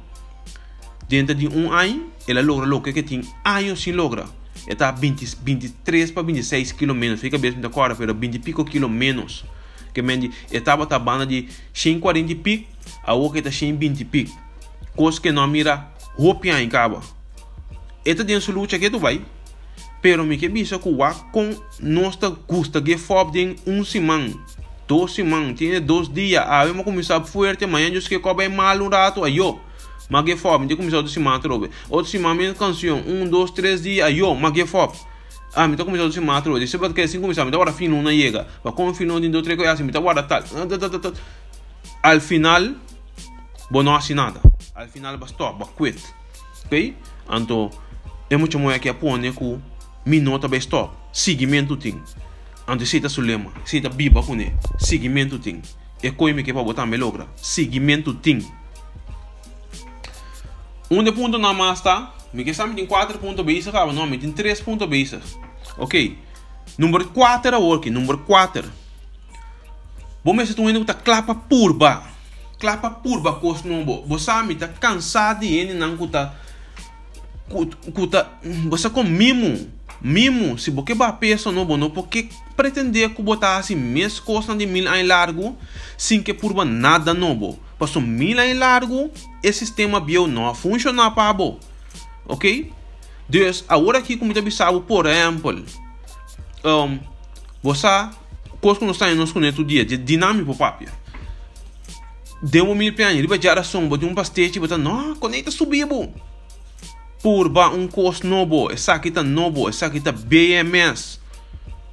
dentro 1.06 1.34
de 1.34 1.46
um 1.46 1.70
ano 1.70 2.10
ela 2.26 2.40
logra 2.40 2.74
o 2.74 2.80
que 2.80 3.02
tem 3.02 3.20
anos 3.44 3.82
sem 3.82 3.92
logra 3.92 4.39
está 4.66 4.90
20, 4.90 5.36
23 5.42 6.10
para 6.10 6.22
26 6.22 6.72
kg 6.72 6.92
menos. 6.94 7.20
Fica 7.20 7.38
mesmo 7.38 7.60
de 7.60 7.66
agora, 7.66 7.94
pero 7.94 8.14
20 8.14 8.38
pico 8.38 8.64
kg 8.64 8.88
menos. 8.88 9.44
Que 9.92 10.02
mendi, 10.02 10.30
estava 10.50 10.86
a 10.88 10.98
banda 10.98 11.26
de 11.26 11.48
140 11.72 12.34
pico, 12.36 12.68
a 13.02 13.12
outra 13.14 13.38
está 13.38 13.50
120 13.50 14.04
pico. 14.04 14.38
Coisa 14.94 15.20
que 15.20 15.32
não 15.32 15.46
mira 15.46 15.88
roupa 16.16 16.48
em 16.48 16.68
cabo. 16.68 17.02
Esta 18.04 18.24
tem 18.24 18.40
sua 18.40 18.54
luta 18.54 18.78
que 18.78 18.90
tu 18.90 18.98
vai. 18.98 19.22
Pero 20.02 20.24
me 20.24 20.38
que 20.38 20.48
bisa 20.48 20.78
que 20.78 20.88
o 20.88 20.96
com 21.30 21.54
nossa 21.78 22.30
custa 22.30 22.80
que 22.80 22.96
fob 22.96 23.32
tem 23.32 23.56
um 23.66 23.84
semana. 23.84 24.32
Dois 24.88 25.12
semanas, 25.12 25.58
tem 25.58 25.80
dois 25.80 26.08
dias. 26.08 26.42
Ah, 26.46 26.64
vamos 26.64 26.84
começar 26.84 27.20
forte, 27.22 27.64
amanhã 27.64 27.88
eu 27.88 28.00
que 28.00 28.18
cobre 28.18 28.48
mal 28.48 28.76
um 28.78 28.88
rato, 28.88 29.22
aí 29.22 29.36
eu. 29.36 29.60
Mas 30.10 30.24
que 30.24 30.36
fome, 30.36 30.66
tem 30.66 30.76
começado 30.76 31.06
a 31.06 31.08
se 31.08 31.20
matar, 31.20 31.52
outro 31.52 32.10
se 32.10 32.18
matar, 32.18 32.54
canção, 32.54 33.00
um, 33.06 33.28
dois, 33.28 33.52
três 33.52 33.82
dias, 33.82 34.12
mas 34.38 34.52
que 34.52 34.66
fome. 34.66 34.92
Ah, 35.54 35.66
me 35.66 35.76
tá 35.76 35.84
começando 35.84 36.08
a 36.08 36.12
se 36.12 36.20
matar, 36.20 36.52
se 36.66 36.76
você 36.76 36.92
quer 36.92 37.04
assim 37.04 37.20
começar, 37.20 37.44
me 37.44 37.50
tá 37.50 37.56
agora 37.56 37.72
fim 37.72 37.88
não 37.88 38.04
chega, 38.10 38.46
mas 38.62 38.74
como 38.74 38.92
fim 38.92 39.04
não 39.04 39.20
tem 39.20 39.30
dois, 39.30 39.44
três 39.44 39.56
coisas 39.56 39.74
assim, 39.74 39.84
me 39.84 39.92
tá 39.92 39.98
agora 39.98 40.22
tal. 40.22 40.42
Al 42.02 42.20
final, 42.20 42.62
bom 43.70 43.82
não 43.82 43.94
assim 43.94 44.14
nada. 44.14 44.40
Al 44.74 44.88
final, 44.88 45.16
bastou, 45.16 45.52
ba 45.54 45.66
quit. 45.66 46.02
Ok? 46.66 46.96
Então, 47.30 47.70
é 48.28 48.36
muito 48.36 48.58
mais 48.58 48.80
que 48.80 48.88
a 48.88 48.94
né, 49.18 49.32
que 49.32 49.58
minuto 50.04 50.48
vai 50.48 50.58
stop. 50.58 50.94
Seguimento 51.12 51.76
tem. 51.76 52.00
Se 52.84 53.00
tá 53.00 53.08
sulema, 53.08 53.52
tá 53.82 53.88
biba 53.88 54.22
com 54.22 54.34
ele, 54.34 54.54
seguimento 54.78 55.38
tem. 55.38 55.60
É 56.02 56.10
coisa 56.10 56.42
que 56.42 56.52
para 56.52 56.62
botar 56.62 56.86
me 56.86 56.96
logra. 56.96 57.26
Seguimento 57.36 58.14
tem. 58.14 58.40
Um 60.90 61.02
de 61.04 61.12
ponto 61.12 61.38
na 61.38 61.74
tá? 61.76 62.12
Me 62.32 62.44
que 62.44 62.52
sabe 62.52 62.74
tem 62.74 62.86
quatro 62.86 63.18
pontos 63.18 63.44
base 63.44 63.68
acaba 63.68 63.92
não, 63.92 64.06
me 64.06 64.18
tem 64.18 64.32
três 64.32 64.60
pontos 64.60 64.88
base. 64.88 65.18
Ok. 65.78 66.18
Número 66.76 67.08
4 67.08 67.54
é 67.54 67.58
work, 67.58 67.90
número 67.90 68.18
4. 68.18 68.70
Vamos 70.24 70.38
ver 70.42 70.46
se 70.46 70.54
tu 70.54 70.68
indo 70.68 70.84
tá 70.84 70.94
clapa 70.94 71.34
purba. 71.34 72.02
Clapa 72.58 72.90
purba 72.90 73.34
cos 73.34 73.62
não 73.62 73.84
bo. 73.84 74.04
Me 74.46 74.54
tá 74.54 74.68
cansado 74.68 75.40
de 75.40 75.46
ir 75.46 75.74
não 75.74 75.96
tá 76.08 76.34
kuta 77.94 78.28
você 78.68 78.88
com 78.88 79.02
mimo 79.02 79.68
mimo 80.00 80.56
se 80.56 80.70
você 80.70 80.94
vai 80.94 81.12
peso 81.16 81.50
no 81.50 81.64
bono 81.64 81.90
porque 81.90 82.28
pretender 82.56 83.10
que 83.10 83.20
botar 83.22 83.56
assim 83.56 83.74
mesmo 83.74 84.24
costa 84.24 84.54
de 84.54 84.66
mil 84.66 84.86
em 84.94 85.06
largo 85.06 85.58
sem 85.98 86.22
que 86.22 86.32
por 86.32 86.64
nada 86.64 87.12
novo 87.12 87.58
passou 87.80 88.00
mil 88.00 88.38
em 88.38 88.54
largo? 88.54 89.10
Esse 89.42 89.66
sistema 89.66 89.98
bio 89.98 90.28
não 90.28 90.54
funciona 90.54 91.10
para 91.10 91.32
bo 91.32 91.58
ok? 92.28 92.72
Dus 93.28 93.64
agora 93.68 93.98
aqui 93.98 94.16
como 94.16 94.32
te 94.32 94.40
bisabo 94.40 94.82
por 94.82 95.06
exemplo 95.06 95.64
um, 96.64 97.00
você 97.60 97.88
coisa 98.60 98.78
que 98.78 98.86
nós 98.86 98.96
estamos 98.96 99.32
conectando 99.32 99.64
dia 99.66 99.84
de 99.84 99.96
dinâmico 99.96 100.54
papia 100.54 100.92
deu 102.42 102.70
um 102.70 102.74
mil 102.74 102.94
pianos 102.94 103.20
riba 103.20 103.40
geração 103.40 103.88
botar 103.88 104.06
um 104.06 104.14
pastete 104.14 104.60
botar 104.60 104.78
não 104.78 105.16
conecta 105.16 105.50
subir 105.50 105.86
bo 105.86 106.12
purba 107.22 107.68
um 107.68 107.86
curso 107.86 108.26
novo, 108.26 108.70
essa 108.70 108.94
aqui 108.94 109.10
tá 109.10 109.22
novo, 109.22 109.68
essa 109.68 109.86
aqui 109.86 110.00
tá 110.00 110.12
BMS. 110.12 111.19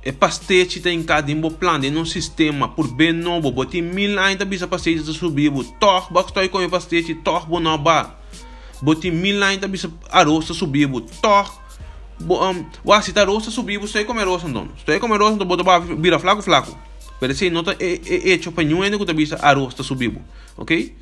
É 0.07 0.11
pastete 0.13 0.79
tem 0.79 1.03
cada 1.03 1.35
plano, 1.59 1.83
em 1.83 1.97
um 1.97 2.05
sistema 2.05 2.69
por 2.69 2.87
bem 2.87 3.11
novo, 3.11 3.51
boti 3.51 3.81
mil 3.81 4.17
ainda 4.17 4.45
bisa 4.45 4.65
pastete 4.65 5.03
tá 5.03 5.11
subir, 5.11 5.51
tor, 5.81 6.07
basta 6.13 6.47
com 6.47 6.69
pastete, 6.69 7.13
tor, 7.13 7.45
bonoba. 7.45 8.15
Boti 8.81 9.11
mil 9.11 9.43
ainda 9.43 9.67
bisa 9.67 9.91
arroz 10.09 10.47
tá 10.47 10.53
subir, 10.53 10.87
tor. 11.21 11.53
Um, 12.21 12.65
wa 12.85 13.01
se 13.01 13.11
tá 13.11 13.23
arroz 13.23 13.43
tá 13.43 13.51
subir, 13.51 13.83
estou 13.83 14.05
comer 14.05 14.21
arroz 14.21 14.45
então. 14.45 14.69
Estou 14.77 14.97
comer 14.97 15.15
arroz, 15.15 15.35
então 15.35 15.45
bota 15.45 15.79
vira 15.97 16.17
flaco 16.17 16.41
flaco. 16.41 16.73
Parece 17.19 17.49
não 17.49 17.61
tá 17.61 17.75
é 17.77 17.99
é 18.07 18.31
é 18.31 18.41
chopa 18.41 18.63
nenhum 18.63 18.83
ainda 18.83 18.97
que 18.97 19.13
bisa 19.13 19.35
arroz 19.41 19.73
tá 19.73 19.83
subir, 19.83 20.17
ok? 20.55 20.95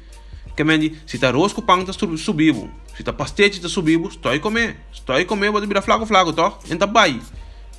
Que 0.57 0.63
mendi, 0.63 0.95
se 1.05 1.19
tá 1.19 1.29
arroz 1.29 1.53
com 1.53 1.61
pão 1.61 1.85
tá 1.85 1.93
subir, 1.93 2.55
se 2.97 3.03
tá 3.03 3.13
pastete 3.13 3.61
tá 3.61 3.69
subindo, 3.69 4.07
estou 4.07 4.31
a 4.31 4.39
comer. 4.39 4.77
Estou 4.91 5.15
a 5.15 5.23
comer, 5.25 5.51
vou 5.51 5.61
virar 5.61 5.83
flaco, 5.83 6.07
flaco, 6.07 6.33
tá? 6.33 6.51
Então 6.71 6.91
vai. 6.91 7.21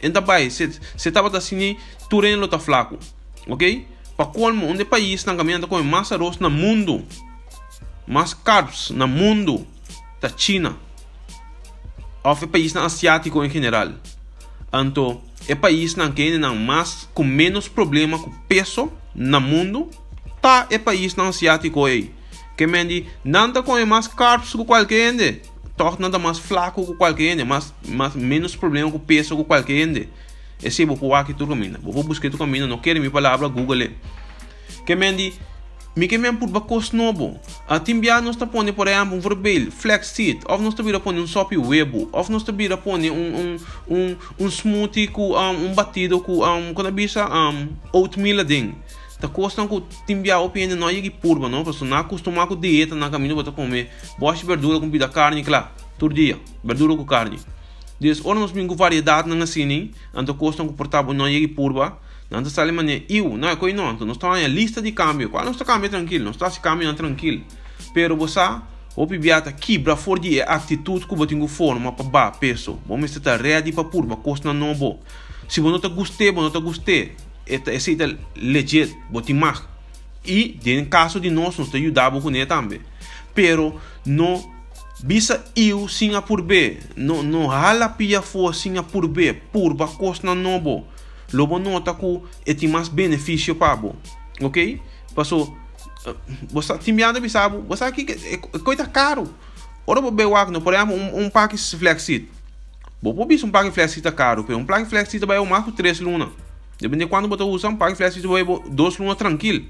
Então 0.03 0.23
vai. 0.23 0.51
Se 0.51 0.81
você 0.97 1.11
tava 1.11 1.35
assim, 1.37 1.77
tureno 2.09 2.49
tá 2.49 2.59
flaco. 2.59 2.99
Ok? 3.49 3.87
Para 4.17 4.27
colmo, 4.27 4.67
onde 4.67 4.85
país 4.85 5.25
na 5.25 5.35
caminhando 5.35 5.69
com 5.69 5.83
mais 5.83 6.11
arroz 6.13 6.39
no 6.39 6.51
mundo. 6.51 7.05
Mais 8.07 8.35
carbs 8.35 8.91
no 8.91 9.07
mundo. 9.07 9.67
Da 10.21 10.31
China. 10.35 10.77
Ou 12.25 12.37
país 12.49 12.75
asiático 12.75 13.45
em 13.45 13.51
geral. 13.51 13.91
Então, 14.73 15.21
é 15.47 15.55
país 15.55 15.95
na 15.95 16.11
que 16.11 16.37
não 16.39 16.57
mais 16.57 17.09
com 17.15 17.23
menos 17.23 17.69
problema 17.69 18.19
com 18.19 18.31
peso 18.49 18.91
no 19.15 19.41
mundo. 19.41 19.91
Tá 20.41 20.67
é 20.71 20.79
país 20.79 21.15
na 21.15 21.29
asiático 21.29 21.85
aí 21.85 22.17
que 22.57 22.67
mendi 22.67 23.07
nada 23.23 23.63
com 23.63 23.85
mais 23.85 24.09
carbs 24.09 24.53
que 24.53 24.65
qualquer 24.65 25.13
ende 25.13 25.43
torna 25.77 26.07
nada 26.09 26.19
mais 26.19 26.39
flaco 26.39 26.87
que 26.87 26.95
qualquer 26.95 27.33
ende 27.33 27.45
mais, 27.45 27.73
mais 27.87 28.15
menos 28.15 28.57
problema 28.57 28.91
com 28.91 28.99
peso 28.99 29.37
que 29.37 29.45
qualquer 29.45 29.83
ende. 29.83 30.09
Esse 30.63 30.83
é 30.83 30.87
o 30.87 31.25
que 31.25 31.35
tu 31.35 31.47
caminha 31.47 31.79
vou 31.83 32.03
buscar 32.03 32.31
tu 32.31 32.39
caminha 32.39 32.67
não 32.67 32.79
quero 32.79 32.99
minha 32.99 33.11
palavra 33.11 33.47
google 33.47 33.89
que 34.87 34.95
mendi 34.95 35.35
me 35.97 36.07
que 36.07 36.19
me 36.19 36.31
por 36.33 36.49
bacos 36.49 36.93
novo. 36.93 37.41
A 37.67 37.81
timbia 37.81 38.21
nós 38.21 38.37
está 38.37 38.47
pondo 38.47 38.73
por 38.75 38.87
exemplo 38.87 39.17
um 39.17 39.21
verbal 39.21 39.71
flex 39.71 40.09
seat. 40.09 40.41
Ou 40.47 40.59
nós 40.59 40.75
está 40.75 41.01
pôr 41.01 41.15
um 41.15 41.27
sop 41.27 41.57
web. 41.57 42.09
Ou 42.13 42.27
nós 42.29 42.43
está 42.43 42.77
pôr 42.77 42.99
um 42.99 43.11
um 43.11 43.57
um 43.89 44.17
um 44.39 44.47
smoothie 44.49 45.09
com 45.09 45.33
um, 45.33 45.67
um 45.67 45.75
batido 45.75 46.21
com 46.21 46.45
um 46.45 46.75
quando 46.75 46.89
a 46.89 46.91
bicha 46.91 47.27
um 47.27 47.69
oatmeal 47.93 48.45
ding 48.45 48.75
ta 49.21 49.29
costam 49.29 49.67
que 49.67 49.83
timbia 50.07 50.39
opinião 50.39 50.77
não 50.77 50.89
é 50.89 51.01
que 51.01 51.11
purba 51.11 51.49
não 51.49 51.65
porque 51.65 51.85
não 51.85 51.97
acostumar 51.97 52.47
com 52.47 52.57
dieta 52.57 52.95
na 52.95 53.09
caminho 53.09 53.43
para 53.43 53.53
comer. 53.53 53.91
Boas 54.19 54.41
verdura 54.43 54.79
com 54.79 54.91
vida 54.91 55.09
carne 55.09 55.43
claro. 55.43 55.69
Todo 55.99 56.15
dia 56.15 56.39
verdura 56.63 56.97
com 56.97 57.05
carne. 57.05 57.39
Diz, 57.99 58.23
nós 58.23 58.53
temos 58.53 58.77
variedade 58.77 59.29
na 59.29 59.47
cine, 59.47 59.93
então 60.15 60.35
costam 60.35 60.69
que 60.69 60.75
portável 60.75 61.15
não 61.15 61.27
é 61.27 61.31
que 61.31 61.49
purba, 61.49 61.99
não 62.31 62.41
está 62.41 62.51
sale 62.51 62.71
mané, 62.71 63.05
eu, 63.09 63.39
não 63.39 63.49
é 63.49 63.57
coi 63.57 63.73
não, 63.73 63.93
então 63.93 64.07
nós 64.07 64.17
estamos 64.17 64.39
em 64.39 64.47
lista 64.49 64.83
de 64.83 64.93
câmbio, 64.93 65.31
qual 65.31 65.43
nós 65.45 65.55
está 65.55 65.65
câmbio 65.65 65.89
tranquilo, 65.89 66.25
nós 66.27 66.35
está 66.35 66.51
se 66.51 66.61
câmbio 66.61 66.93
tranquilo, 66.93 67.43
pero 67.95 68.15
você 68.15 68.41
o 68.95 69.07
pibiata 69.07 69.51
quebra 69.53 69.97
for 69.97 70.19
de 70.19 70.43
atitude 70.43 71.07
você 71.09 71.27
tem 71.27 71.49
forma 71.49 71.91
para 71.93 72.05
ba 72.05 72.31
peso, 72.31 72.79
vamos 72.87 73.15
estar 73.15 73.41
ready 73.41 73.73
para 73.73 73.85
purba, 73.85 74.17
costa 74.17 74.53
não 74.53 74.75
bom. 74.75 75.01
Se 75.49 75.61
você 75.61 75.73
não 75.73 75.79
te 75.79 75.89
gostei, 75.89 76.33
você 76.33 76.41
não 76.41 76.51
te 76.51 76.61
gostei, 76.61 77.15
esta 77.47 77.73
é 77.73 78.17
legit, 78.37 78.97
botimar. 79.11 79.69
E, 80.25 80.59
em 80.65 80.85
caso 80.85 81.21
de 81.21 81.31
nós, 81.31 81.59
ajudamos 81.59 82.23
com 82.23 82.31
ele 82.31 82.47
também. 82.47 82.81
Pero, 83.35 83.81
não 84.05 84.55
bisa 85.03 85.45
eu 85.55 85.89
sinha 85.89 86.23
por 86.23 86.41
B, 86.41 86.79
não 86.97 87.23
não 87.23 87.51
hala 87.51 87.89
pia 87.89 88.23
for 88.23 88.55
sinha 88.55 88.83
por 88.83 89.07
B, 89.07 89.35
por 89.53 89.75
ba 89.75 89.87
costa 89.87 90.35
nobo. 90.35 90.87
Lobo 91.33 91.59
nota 91.59 91.95
que 91.95 92.55
tem 92.55 92.69
mais 92.69 92.89
benefício 92.89 93.55
para 93.55 93.77
bo. 93.77 93.97
Ok? 94.41 94.81
Passou 95.15 95.57
você 96.51 96.79
timiando 96.79 97.21
bisabo, 97.21 97.63
você 97.63 97.85
aqui 97.85 98.07
é 98.25 98.59
coisa 98.59 98.87
caro. 98.87 99.29
Ora 99.87 100.01
bo 100.01 100.11
bewak 100.11 100.51
no, 100.51 100.61
por 100.61 100.75
exemplo, 100.75 100.95
um, 100.95 101.25
um 101.25 101.31
pack 101.31 101.57
flexit. 101.57 102.29
Bo 103.03 103.13
bo 103.13 103.25
bis 103.25 103.43
um 103.43 103.51
pack 103.51 103.71
flexit 103.71 104.11
caro, 104.13 104.47
um 104.51 104.65
pack 104.65 104.89
flexit 104.89 105.25
vai 105.27 105.39
o 105.39 105.47
marco 105.47 105.73
3 105.73 106.01
luna. 106.01 106.31
Depende 106.79 107.05
de 107.05 107.11
quando 107.11 107.29
você 107.29 107.43
usa 107.43 107.69
um 107.69 107.77
pack 107.77 107.97
flash, 107.97 108.17
você 108.17 108.27
vai 108.27 108.45
dois 108.71 108.99
lunas 108.99 109.17
tranquilo. 109.17 109.65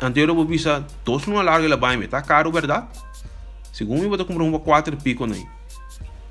Anterior 0.00 0.36
eu 0.36 0.44
visa 0.44 0.86
dois 1.04 1.24
lunas 1.26 1.44
larga 1.44 1.66
ela 1.66 1.76
vai, 1.76 1.96
tá 2.06 2.20
caro, 2.20 2.50
verdade? 2.50 2.86
Segundo 3.72 4.02
eu 4.02 4.08
vou 4.08 4.24
comprar 4.24 4.44
um 4.44 4.58
quatro 4.58 4.96
pico 4.96 5.24
aí. 5.24 5.46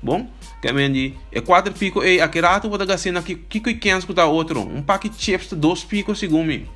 Bom, 0.00 0.28
que 0.60 0.68
é 0.68 0.72
mendi 0.72 1.14
é 1.30 1.40
quatro 1.40 1.72
pico 1.72 2.02
e 2.04 2.20
aquele 2.20 2.46
rato 2.46 2.68
vou 2.68 2.98
cena 2.98 3.20
aqui 3.20 3.34
que 3.36 3.60
que 3.60 3.74
quer 3.74 3.96
escutar 3.98 4.26
outro, 4.26 4.60
um 4.60 4.82
pack 4.82 5.10
chips 5.16 5.48
de 5.48 5.56
dois 5.56 5.84
pico 5.84 6.14
segundo 6.14 6.46
mim. 6.46 6.66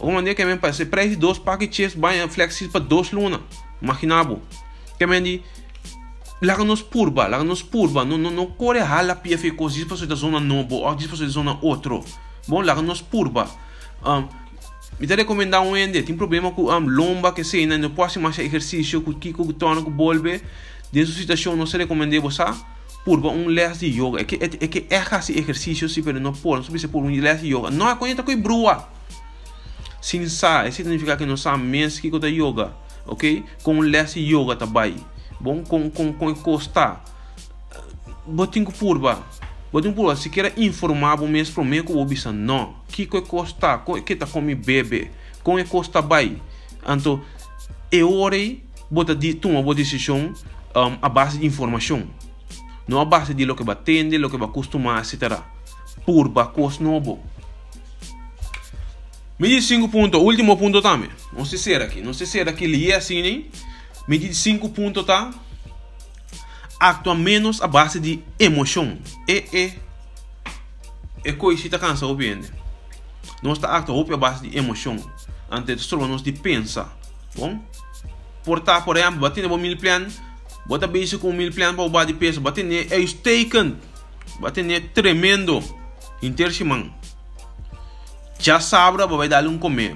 Uma 0.00 0.14
maneira 0.14 0.34
que 0.34 0.42
é 0.42 0.56
para 0.56 0.72
ser 0.72 0.86
preço 0.86 1.18
dois 1.18 1.38
pack 1.38 1.68
chips 1.70 1.94
vai 1.94 2.26
flexível 2.28 2.72
para 2.72 2.80
dois 2.80 3.10
lunas. 3.12 3.40
Imaginabo. 3.80 4.42
Que 4.96 5.04
é 5.04 5.06
mendi 5.06 5.42
laga 6.40 6.64
nos 6.64 6.82
purba, 6.82 7.26
laga 7.26 7.44
nos 7.44 7.62
purba, 7.62 8.04
não 8.04 8.16
não 8.16 8.30
não 8.30 8.46
corre 8.46 8.80
hala 8.80 9.16
pia 9.16 9.36
fe 9.36 9.50
coisas 9.50 9.84
para 9.84 10.06
da 10.06 10.14
zona 10.14 10.38
novo 10.38 10.76
ou 10.76 10.94
diz 10.94 11.06
para 11.06 11.18
da 11.18 11.26
zona 11.26 11.58
outro. 11.62 12.04
Bom, 12.46 12.60
laga 12.62 12.80
nos 12.80 13.02
purba. 13.02 13.48
Um, 14.04 14.28
me 15.00 15.06
te 15.06 15.14
recomendar 15.14 15.62
um 15.62 15.76
ende, 15.76 16.02
tem 16.02 16.16
problema 16.16 16.50
com 16.52 16.70
um, 16.70 16.88
lomba 16.88 17.32
que 17.32 17.42
sei, 17.44 17.66
não 17.66 17.90
pode 17.90 18.18
mais 18.18 18.38
exercício 18.38 19.00
com 19.00 19.12
que 19.12 19.32
com 19.32 19.44
torna 19.52 19.82
com 19.82 19.90
bolbe. 19.90 20.40
Dessa 20.92 21.12
situação 21.12 21.54
não 21.54 21.66
se 21.66 21.76
recomenda 21.76 22.18
você 22.20 22.44
purba 23.04 23.28
um 23.28 23.48
les 23.48 23.80
de 23.80 23.86
yoga. 23.86 24.20
É 24.20 24.24
que 24.24 24.36
é, 24.36 24.44
é 24.44 24.68
que 24.68 24.86
é 24.88 25.18
esse 25.18 25.38
exercício 25.38 25.88
se 25.88 26.02
pero 26.02 26.20
não 26.20 26.32
pode, 26.32 26.70
não 26.70 26.78
se 26.78 26.88
por 26.88 27.02
um 27.02 27.10
les 27.10 27.40
de 27.40 27.48
yoga. 27.48 27.70
Não 27.70 27.88
é 27.88 27.96
conhece 27.96 28.22
com 28.22 28.36
brua. 28.40 28.88
Sim, 30.00 30.26
sa, 30.28 30.70
significa 30.70 31.16
que 31.16 31.26
não 31.26 31.36
sabe 31.36 31.64
mesmo 31.64 32.00
que 32.00 32.10
com 32.10 32.24
yoga, 32.24 32.72
ok? 33.04 33.44
Com 33.62 33.74
um 33.74 33.80
les 33.82 34.14
de 34.14 34.20
yoga 34.20 34.54
também 34.54 34.96
bom 35.40 35.62
com 35.62 35.90
com 35.90 36.12
com 36.12 36.34
costa 36.34 37.00
botin 38.26 38.64
ko 38.64 38.72
purba 38.72 39.22
botin 39.72 39.92
purba 39.92 40.16
se 40.16 40.30
quer 40.30 40.52
informar 40.58 41.16
bom 41.16 41.26
mês 41.26 41.50
pro 41.50 41.64
meio 41.64 41.84
o 41.88 42.04
bisa 42.04 42.32
não. 42.32 42.74
Que 42.88 43.06
que 43.06 43.20
costa 43.22 43.82
que 44.04 44.16
tá 44.16 44.26
com 44.26 44.42
bebe. 44.54 45.10
Com 45.42 45.58
é 45.58 45.64
costa 45.64 46.02
bai 46.02 46.40
anto 46.86 47.20
e 47.90 48.02
ore 48.02 48.64
bota 48.90 49.14
di 49.14 49.34
toma 49.34 49.62
boa 49.62 49.74
decisão 49.74 50.32
um, 50.74 50.98
a 51.00 51.08
base 51.08 51.38
de 51.38 51.46
informação. 51.46 52.06
Não 52.86 53.00
a 53.00 53.04
base 53.04 53.34
de 53.34 53.44
lo 53.44 53.54
que 53.54 53.64
batende 53.64 54.18
lo 54.18 54.30
que 54.30 54.36
vai 54.36 54.48
costumar 54.48 55.02
etc 55.02 55.40
purba 56.04 56.46
cos 56.46 56.78
novo 56.78 57.20
me 59.38 59.48
diz 59.48 59.66
cinco 59.66 59.88
pontos. 59.88 60.20
Último 60.20 60.56
ponto 60.56 60.82
também. 60.82 61.10
Não 61.32 61.44
se 61.44 61.56
ser 61.58 61.80
aqui. 61.80 62.02
Não 62.02 62.12
se 62.12 62.26
ser 62.26 62.48
aqui. 62.48 62.66
Li 62.66 62.92
assim 62.92 63.22
nem 63.22 63.46
Medir 64.08 64.34
5 64.34 64.70
pontos 64.70 65.04
tá? 65.04 65.30
Actua 66.80 67.14
menos 67.14 67.60
a 67.60 67.66
base 67.66 68.00
de 68.00 68.24
emoção. 68.38 68.98
É, 69.28 69.44
é. 69.52 69.74
É 71.22 71.32
coisa 71.32 71.68
tá 71.68 71.78
cansado 71.78 72.14
bem. 72.14 72.40
Nós 73.42 73.58
está 73.58 73.76
actuando 73.76 74.14
a 74.14 74.16
base 74.16 74.48
de 74.48 74.56
emoção. 74.56 74.96
Antes 75.50 75.86
de 75.86 75.96
nós 75.96 76.22
de 76.22 76.32
pensar. 76.32 76.96
Bom? 77.36 77.62
Portar, 78.44 78.82
por 78.82 78.96
exemplo, 78.96 79.20
batendo 79.20 79.52
um 79.52 79.58
mil 79.58 79.76
plan. 79.76 80.06
Bota 80.64 80.86
base 80.86 81.18
com 81.18 81.30
mil 81.30 81.52
plan 81.52 81.74
para 81.74 81.84
o 81.84 82.06
de 82.06 82.14
peso. 82.14 82.40
Batendo 82.40 82.72
é 82.72 82.98
staken. 83.00 83.76
Batendo 84.40 84.72
é 84.72 84.80
tremendo. 84.80 85.62
Intersimão. 86.22 86.90
Já 88.38 88.58
sabe, 88.58 89.04
vai 89.06 89.28
dar 89.28 89.46
um 89.46 89.58
comer. 89.58 89.94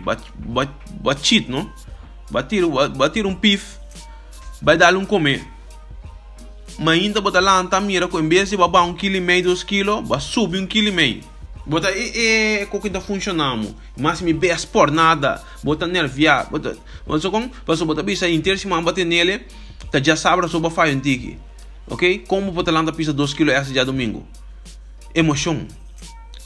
Batit, 1.00 1.49
não? 1.49 1.73
Batir, 2.31 2.64
batir 2.95 3.25
um 3.25 3.35
pif 3.35 3.81
vai 4.62 4.76
dar 4.78 4.95
um 4.97 5.04
comer. 5.04 5.45
Mas 6.78 7.00
ainda 7.00 7.21
bota 7.21 7.40
lá 7.40 7.62
tá 7.64 7.81
mira 7.81 8.09
em 8.12 8.28
vez 8.28 8.50
de 8.50 8.57
babar 8.57 8.87
um 8.87 8.95
quilo 8.95 9.16
e 9.16 9.21
meio, 9.21 9.45
dois 9.45 9.62
quilos, 9.62 10.07
vai 10.09 10.21
subir 10.21 10.61
um 10.61 10.66
quilo 10.66 10.88
e 10.88 10.92
meio. 10.92 11.21
Bota 11.66 11.90
e 11.90 12.62
e 12.62 12.66
como 12.66 12.83
que 12.83 12.90
tá 12.90 13.00
funcionando. 13.00 13.75
Mas 13.97 14.21
me 14.21 14.33
bes 14.33 14.64
por 14.64 14.90
nada, 14.90 15.42
bota 15.62 15.87
nerviar, 15.87 16.49
bota, 16.50 16.76
mas 17.07 17.25
como, 17.25 17.49
passou 17.66 17.87
bota 17.87 18.02
bisa 18.02 18.28
inteiro 18.28 18.59
se 18.59 18.66
mamba 18.66 18.92
nele, 18.92 19.42
tá 19.90 20.00
já 20.02 20.16
sabe 20.16 20.49
sobre 20.49 20.71
fazer 20.71 20.97
um 20.97 21.00
tique. 21.00 21.38
Ok? 21.88 22.25
Como 22.26 22.52
botar 22.52 22.73
lá 22.73 22.92
pisa 22.92 23.12
2 23.12 23.35
kg 23.35 23.50
esse 23.50 23.73
dia 23.73 23.85
domingo? 23.85 24.26
Emoção. 25.14 25.66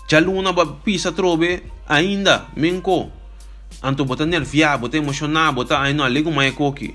Já 0.09 0.19
luna 0.19 0.53
ba 0.53 0.67
pisa 0.67 1.13
trobe 1.13 1.63
ainda, 1.89 2.47
menco. 2.57 3.11
Anto 3.83 4.05
bota 4.05 4.27
nerviar, 4.27 4.79
bota 4.79 4.97
emocionar, 4.97 5.53
bota 5.53 5.81
aí 5.81 5.93
não 5.93 6.05
alego 6.05 6.33
mais 6.33 6.55
coque. 6.55 6.95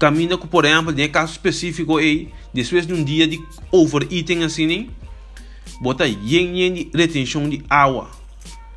Caminha 0.00 0.38
com, 0.38 0.48
por 0.48 0.64
exemplo, 0.64 0.94
de 0.94 1.06
caso 1.08 1.32
específico 1.32 1.98
aí, 1.98 2.32
depois 2.54 2.86
de 2.86 2.94
um 2.94 3.04
dia 3.04 3.28
de 3.28 3.38
overeating 3.70 4.42
assim, 4.44 4.88
bota 5.78 6.06
yen 6.08 6.56
yen 6.56 6.72
de 6.72 6.90
retenção 6.94 7.46
de 7.46 7.62
água. 7.68 8.10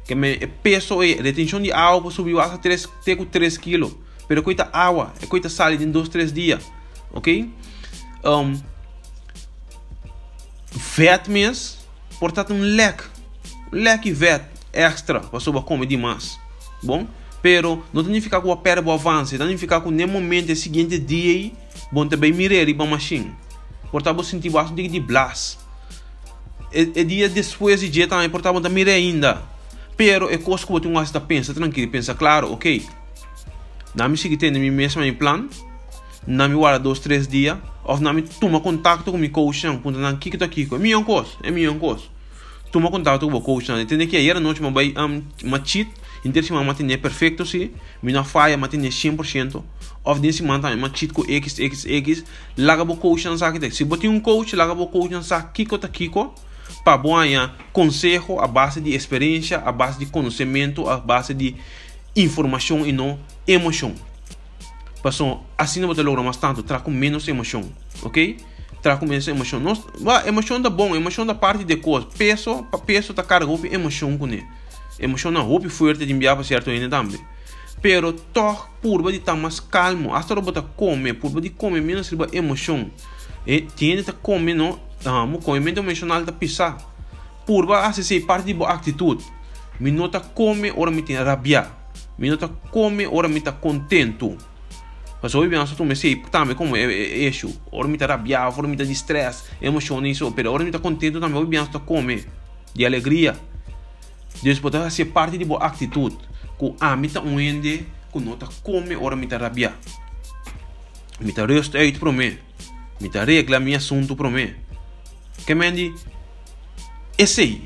Que 0.06 0.16
me 0.16 0.36
peso 0.62 1.00
aí, 1.00 1.14
retenção 1.14 1.62
de 1.62 1.72
água 1.72 2.12
subiu 2.12 2.42
a 2.42 2.58
3, 2.58 2.90
3 3.32 3.58
kg. 3.58 3.90
Pero 4.28 4.44
coita 4.44 4.70
água, 4.74 5.14
é 5.22 5.26
coita 5.26 5.48
sal 5.48 5.72
em 5.72 5.90
2, 5.90 6.10
3 6.10 6.34
dias. 6.34 6.62
Ok? 7.14 7.50
Um, 8.26 8.60
vet 10.98 11.30
mês, 11.30 11.88
portanto 12.20 12.54
um 12.54 12.60
leque. 12.60 13.06
Leque 13.72 14.12
vet 14.12 14.44
extra 14.74 15.22
para 15.22 15.40
sobre 15.40 15.62
comer 15.62 15.86
demais. 15.86 16.38
Bom? 16.84 17.08
Pero 17.44 17.84
não 17.92 18.02
significa 18.02 18.40
que 18.40 18.48
o 18.48 18.56
perde 18.56 18.88
o 18.88 18.92
avanço, 18.92 19.38
significa 19.38 19.82
que 19.82 19.92
no 19.92 20.08
momento 20.08 20.56
seguinte 20.56 20.98
dia, 20.98 21.52
bom 21.92 22.08
também 22.08 22.32
mirar 22.32 22.70
e 22.70 22.74
machine. 22.74 23.34
Portanto, 23.92 24.16
você 24.16 24.32
sentir 24.32 24.50
bastante 24.50 24.88
de 24.88 25.00
blast. 25.02 25.60
E, 26.72 26.90
e 26.96 27.04
dia 27.04 27.28
depois 27.28 27.82
de 27.82 27.90
dia 27.90 28.08
também, 28.08 28.30
portanto, 28.30 28.62
você 28.62 28.70
mirar 28.70 28.94
ainda. 28.94 29.44
Pero 29.98 30.30
é 30.30 30.38
coisa 30.38 30.66
que 30.66 30.72
você 30.72 30.88
não 30.88 31.04
está 31.04 31.20
pensa 31.20 31.54
tranquilo, 31.54 31.92
pensa 31.92 32.16
claro, 32.16 32.54
ok. 32.54 32.82
Na 33.94 34.08
me 34.08 34.18
seguir 34.18 34.38
tendo 34.38 34.58
meu 34.58 34.72
mesmo 34.72 35.02
plan, 35.16 35.50
na 36.26 36.48
me 36.48 36.56
guarda 36.56 36.80
dois, 36.80 37.00
três 37.00 37.28
dias, 37.28 37.58
ou 37.84 38.00
na 38.00 38.14
me 38.14 38.22
toma 38.22 38.62
contato 38.62 39.04
com 39.04 39.18
o 39.18 39.20
meu 39.20 39.30
coach, 39.30 39.68
ponto 39.84 40.00
na 40.00 40.16
que 40.16 40.32
que 40.32 40.38
tá 40.38 40.46
aqui, 40.46 40.66
é 40.72 40.78
minha 40.78 41.04
coisa, 41.04 41.30
é 41.44 41.52
minha 41.52 41.74
coisa. 41.74 42.04
Toma 42.72 42.90
contato 42.90 43.30
com 43.30 43.38
o 43.38 43.42
coach, 43.42 43.70
entende 43.70 44.08
que 44.08 44.16
aí 44.16 44.32
a 44.32 44.40
noite 44.40 44.62
uma 44.62 44.72
vai 44.72 44.94
uma 45.44 45.64
cheat 45.64 45.92
Interessima 46.26 46.64
matine 46.64 46.98
perfecto 46.98 47.46
si, 47.46 47.72
mina 48.02 48.24
falha 48.24 48.58
matine 48.58 48.90
100%. 48.90 49.62
Of 50.06 50.22
din 50.22 50.32
si 50.32 50.44
manta 50.44 50.76
ma 50.76 50.90
cheat 50.90 51.14
ko 51.14 51.24
x 51.28 51.60
x 51.60 51.86
x, 51.86 52.24
laga 52.58 52.86
bo 52.86 52.96
coach 52.96 53.26
na 53.26 53.38
sakite. 53.38 53.72
Se 53.72 53.84
botin 53.84 54.10
um 54.10 54.20
coach, 54.20 54.56
laga 54.56 54.74
bo 54.74 54.88
coach 54.88 55.12
na 55.12 55.22
sa 55.22 55.42
kiko 55.42 55.78
ta 55.78 55.88
kiko, 55.88 56.34
para 56.84 56.98
boa 56.98 57.24
consejo 57.74 58.40
a 58.40 58.48
base 58.48 58.80
de 58.80 58.96
experiência, 58.96 59.58
a 59.58 59.72
base 59.72 60.00
de 60.00 60.06
conhecimento, 60.06 60.88
a 60.88 60.98
base 60.98 61.34
de 61.34 61.56
informação 62.16 62.86
e 62.86 62.92
não 62.92 63.20
emoção. 63.46 63.94
Passou 65.02 65.46
assim 65.58 65.82
não 65.82 65.90
você 65.90 66.02
logra 66.02 66.24
mais 66.24 66.38
tanto, 66.38 66.64
traga 66.64 66.84
com 66.84 66.92
menos 66.92 67.28
emoção, 67.28 67.64
ok? 68.02 68.38
Traga 68.82 69.00
com 69.00 69.06
menos 69.06 69.28
emoção. 69.28 69.60
Nós, 69.60 69.82
emoção 70.26 70.62
da 70.62 70.70
bom, 70.70 70.96
emoção 70.96 71.26
da 71.26 71.36
parte 71.36 71.66
de 71.66 71.76
coisa. 71.78 72.08
Peso, 72.18 72.64
peso 72.86 73.14
tá 73.14 73.24
carregou 73.24 73.60
emoção 73.66 74.18
com 74.18 74.28
ele 74.28 74.46
emoção 75.04 75.34
hope 75.50 75.70
fuerte 75.70 76.06
de 76.06 76.14
enviar 76.14 76.36
para 76.36 76.44
certo 76.44 76.70
ainda 76.70 76.90
também. 76.90 77.20
Pero 77.82 78.14
toch 78.14 78.70
purba 78.82 79.12
de 79.12 79.18
estar 79.18 79.36
mais 79.36 79.60
calmo. 79.60 80.16
Hasta 80.16 80.34
robota 80.34 80.62
come, 80.62 81.14
purba 81.14 81.42
de 81.42 81.50
come 81.50 81.82
menos 81.82 82.10
riba 82.10 82.28
emoção. 82.32 82.90
E 83.46 83.62
tiene 83.62 84.04
que 84.04 84.14
comer 84.14 84.54
no, 84.54 84.80
ah, 85.06 85.26
mo 85.26 85.40
movimento 85.46 85.80
emocional 85.80 86.24
da 86.24 86.32
pisar. 86.32 86.78
Purba 87.46 87.86
hace 87.86 88.04
ser 88.04 88.22
parte 88.26 88.46
de 88.46 88.54
boa 88.54 88.72
atitude. 88.72 89.24
Me 89.80 89.92
nota 89.92 90.22
come, 90.22 90.72
ora 90.76 90.92
me 90.92 91.02
tem 91.02 91.18
rabia. 91.18 91.68
Me 92.18 92.30
nota 92.30 92.48
come, 92.48 93.06
ora 93.06 93.28
me 93.28 93.42
tá 93.42 93.52
contento. 93.52 94.38
Mas 95.22 95.36
hoje 95.36 95.50
bem, 95.50 95.60
tu 95.66 95.86
me 95.86 95.96
sei, 95.96 96.18
também 96.32 96.56
como 96.56 96.78
é 96.78 96.86
isso. 96.86 97.54
Ora 97.72 97.88
me 97.88 97.98
tá 97.98 98.06
rabia, 98.06 98.48
ora 98.48 98.68
me 98.68 98.78
tá 98.78 98.86
de 98.86 98.94
estresse, 98.94 99.44
emoção 99.62 100.06
isso. 100.06 100.32
Pero 100.32 100.54
ora 100.54 100.64
me 100.64 100.72
tá 100.72 100.80
contento 100.80 101.20
também, 101.20 101.38
hoje 101.38 101.50
bem, 101.50 101.66
tu 101.66 101.80
come. 101.82 102.24
De 102.74 102.86
alegria. 102.86 103.36
Deus 104.42 104.60
pode 104.60 104.92
ser 104.92 105.06
parte 105.06 105.38
de 105.38 105.46
boa 105.46 105.64
atitude. 105.66 106.18
Com 106.58 106.76
a 106.80 106.96
mita 106.96 107.20
ende, 107.20 107.86
com 108.12 108.20
nota 108.20 108.48
come 108.64 108.96
ora 108.96 109.16
mita 109.16 109.38
rabia. 109.38 109.74
Mita 111.20 111.46
resta 111.46 111.78
uit 111.78 112.00
para 112.00 112.12
mim. 112.12 112.38
Mita 113.00 113.24
regla 113.24 113.60
meu 113.60 113.78
assunto 113.78 114.16
para 114.16 114.30
mim. 114.30 114.54
Que 115.46 115.56
mendi, 115.56 115.94
esse 117.18 117.42
aí. 117.42 117.62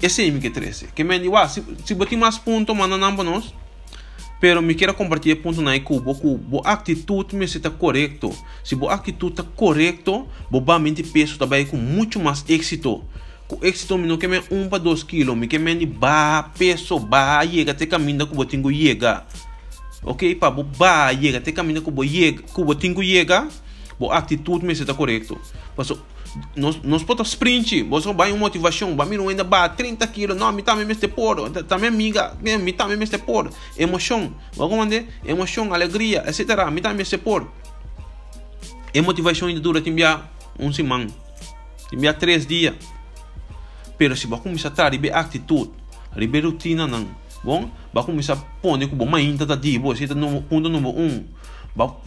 Esse 0.00 0.22
aí 0.22 0.30
me 0.30 0.40
que 0.40 0.50
trece. 0.50 0.88
Que 0.94 1.04
mendi, 1.04 1.28
wa, 1.28 1.48
se, 1.48 1.62
se 1.84 1.94
botar 1.94 2.16
mais 2.16 2.38
ponto, 2.38 2.74
manda 2.74 2.96
não 2.96 3.14
para 3.14 3.24
nós. 3.24 3.54
Pero 4.40 4.60
me 4.60 4.74
quero 4.74 4.92
compartilhar 4.94 5.36
ponto 5.36 5.62
na 5.62 5.78
que 5.78 6.00
boa 6.00 6.62
atitude 6.64 7.36
me 7.36 7.44
está 7.44 7.70
correto. 7.70 8.36
Se 8.64 8.74
boa 8.74 8.94
atitude 8.94 9.34
está 9.34 9.44
correto, 9.44 10.26
bobamente 10.50 11.02
peso 11.04 11.38
também 11.38 11.64
com 11.64 11.76
muito 11.76 12.18
mais 12.18 12.44
êxito 12.48 13.04
mi 13.98 14.06
no 14.06 14.18
que 14.18 14.28
me 14.28 14.42
um 14.50 14.68
para 14.68 14.78
dois 14.78 15.02
quilos 15.02 15.36
me 15.36 15.46
que 15.46 15.58
me 15.58 15.74
ni 15.74 15.86
ba 15.86 16.50
peso 16.58 16.98
ba 16.98 17.46
chega 17.46 17.72
até 17.72 17.86
caminho 17.86 18.26
que 18.26 18.34
botinho 18.34 18.70
chega 18.72 19.24
ok 20.02 20.34
pa 20.36 20.50
bo 20.50 20.62
ba 20.62 21.12
chega 21.14 21.38
até 21.38 21.52
caminho 21.52 21.82
que 21.82 21.90
bo 21.90 22.04
chega 22.04 23.48
bo 23.98 24.12
atitude 24.12 24.64
me 24.64 24.72
está 24.72 24.94
correto 24.94 25.38
passo 25.76 25.98
nós 26.56 26.80
nós 26.82 27.02
podemos 27.02 27.28
sprint 27.28 27.82
você 27.82 28.12
vai 28.12 28.32
uma 28.32 28.38
motivação 28.38 28.96
vai 28.96 29.06
não 29.16 29.28
ainda 29.28 29.44
ba 29.44 29.68
30 29.68 30.06
quilos 30.08 30.36
não 30.36 30.50
me 30.52 30.62
também 30.62 30.84
me 30.84 30.92
este 30.92 31.08
por 31.08 31.50
também 31.64 31.88
amiga 31.88 32.36
me 32.40 32.72
também 32.72 32.96
me 32.96 33.04
este 33.04 33.18
por. 33.18 33.50
Emoção 33.76 34.34
vamos 34.56 34.76
mandar 34.76 35.04
emoção 35.24 35.72
alegria 35.74 36.24
etc 36.26 36.48
me 36.70 36.80
também 36.80 36.96
me 36.98 37.02
este 37.02 37.18
por. 37.18 37.50
E 38.94 39.00
motivação 39.00 39.48
ainda 39.48 39.60
dura 39.60 39.80
te 39.80 39.90
enviar 39.90 40.32
um 40.58 40.72
semana 40.72 41.06
te 41.88 41.96
enviar 41.96 42.14
três 42.14 42.46
dias 42.46 42.74
pero 44.02 44.16
se 44.16 44.26
baku 44.26 44.48
misa 44.48 44.68
tra 44.68 44.88
ribe 44.88 45.12
attitude 45.14 45.70
ribe 46.16 46.40
rotina 46.40 46.88
nang. 46.88 47.06
Bom 47.44 47.70
baku 47.94 48.10
misa 48.10 48.34
pone 48.60 48.88
ko 48.88 48.96
bom 48.96 49.14
ainda 49.14 49.46
da 49.46 49.54
dibo 49.54 49.94
se 49.94 50.06
no 50.12 50.42
ponto 50.42 50.68
número 50.68 50.98
1 50.98 51.22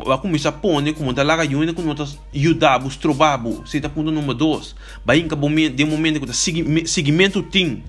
baku 0.03 0.27
misa 0.27 0.51
pone 0.51 0.91
como 0.91 1.13
da 1.13 1.23
laga 1.23 1.45
yune 1.45 1.71
com 1.71 1.81
notas 1.83 2.19
yudabu 2.33 2.91
strobabu 2.91 3.65
se 3.65 3.79
tá 3.79 3.87
ponto 3.87 4.11
número 4.11 4.33
2 4.33 4.75
ba 5.05 5.15
inka 5.15 5.37
bom 5.37 5.49
de 5.55 5.85
momento 5.85 6.19
ko 6.19 6.27
seguimento 6.33 7.41
tim 7.41 7.81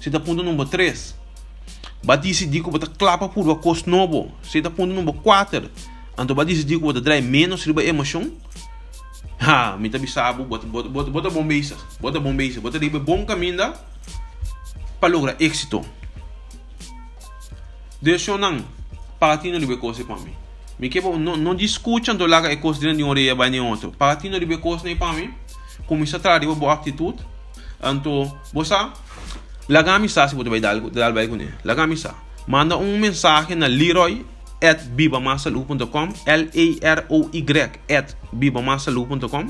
se 0.00 0.08
tá 0.08 0.20
ponto 0.20 0.40
número 0.44 0.64
3 0.64 1.16
ba 2.04 2.14
decidi 2.14 2.60
ko 2.60 2.70
bota 2.70 2.86
clapa 2.86 3.28
por 3.28 3.48
o 3.48 3.56
cos 3.56 3.86
novo 3.86 4.30
se 4.40 4.62
tá 4.62 4.70
ponto 4.70 4.94
número 4.94 5.18
4 5.18 5.68
anto 6.16 6.32
ba 6.32 6.44
decidi 6.44 6.78
ko 6.78 6.94
bota 6.94 7.00
drai 7.00 7.20
menos 7.20 7.66
riba 7.66 7.82
emoção 7.82 8.30
Ha, 9.40 9.76
minta 9.78 9.98
bisabo, 9.98 10.44
bota, 10.44 10.66
bota, 10.66 10.88
bota, 10.88 11.10
bota 11.10 11.30
bombeixa, 11.30 11.76
bota 12.00 12.18
bombeixa, 12.18 12.60
bota 12.60 12.78
de 12.78 12.88
bom 12.90 13.24
caminho 13.24 13.72
para 15.00 15.08
lograr 15.12 15.36
êxito. 15.40 15.84
Deixa 18.02 18.32
eu 18.32 18.38
não, 18.38 18.64
para 19.18 19.38
ti 19.38 19.50
não 19.50 19.58
libe 19.58 19.76
coisa 19.76 20.04
para 20.04 20.16
mim. 20.16 20.34
Me 20.78 20.88
que 20.88 21.00
não 21.00 21.36
não 21.36 21.54
discute 21.54 22.10
ando 22.10 22.26
lá 22.26 22.44
é 22.50 22.56
coisa 22.56 22.94
de 22.94 23.02
um 23.02 23.08
orelha 23.08 23.34
nem 23.50 23.60
outro. 23.60 23.90
Para 23.90 24.14
ti 24.16 24.28
não 24.28 24.38
libe 24.38 24.58
coisa 24.58 24.84
nem 24.84 24.96
para 24.96 25.12
mim. 25.12 25.34
Começa 25.86 26.16
a 26.16 26.20
trazer 26.20 26.46
uma 26.46 26.54
boa 26.54 26.74
atitude. 26.74 27.18
Então, 27.82 28.38
você 28.52 28.74
Lagami 29.68 30.08
sa 30.08 30.26
se 30.26 30.34
você 30.34 30.48
vai 30.48 30.60
dar 30.60 30.80
dar 30.80 31.12
vai 31.12 31.26
com 31.26 31.34
ele. 31.34 31.52
Lagami 31.64 31.96
sa. 31.96 32.14
Manda 32.46 32.76
um 32.76 32.98
mensagem 32.98 33.56
na 33.56 33.66
Leroy 33.66 34.24
at 34.62 34.82
bibamasalu.com 34.84 36.08
L-A-R-O-Y 36.26 37.70
at 37.90 38.14
bibamasalu.com 38.32 39.46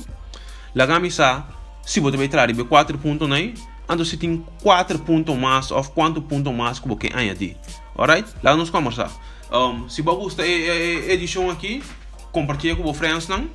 Lagami 0.75 1.11
sa 1.11 1.49
se 1.83 2.01
você 2.01 2.17
vai 2.17 2.29
trazer 2.29 2.65
4 2.65 2.99
pontos 2.99 3.31
aí 3.33 3.55
ando 3.89 4.05
se 4.05 4.17
tem 4.17 4.45
4 4.63 4.99
pontos 5.01 5.37
mais 5.37 5.71
ou 5.71 5.83
quanto 5.85 6.21
ponto 6.21 6.53
mais 6.53 6.79
que 6.79 6.87
você 6.87 7.11
añadir 7.15 7.57
alright? 7.97 8.29
Lá 8.43 8.55
nos 8.55 8.71
conversar 8.71 9.11
um, 9.51 9.89
se 9.89 10.03
você 10.03 10.17
gosta 10.17 10.43
da 10.43 10.49
edição 10.49 11.51
aqui 11.51 11.83
compartilha 12.31 12.77
com 12.77 12.89
os 12.89 12.97
friends 12.97 13.27
não 13.29 13.49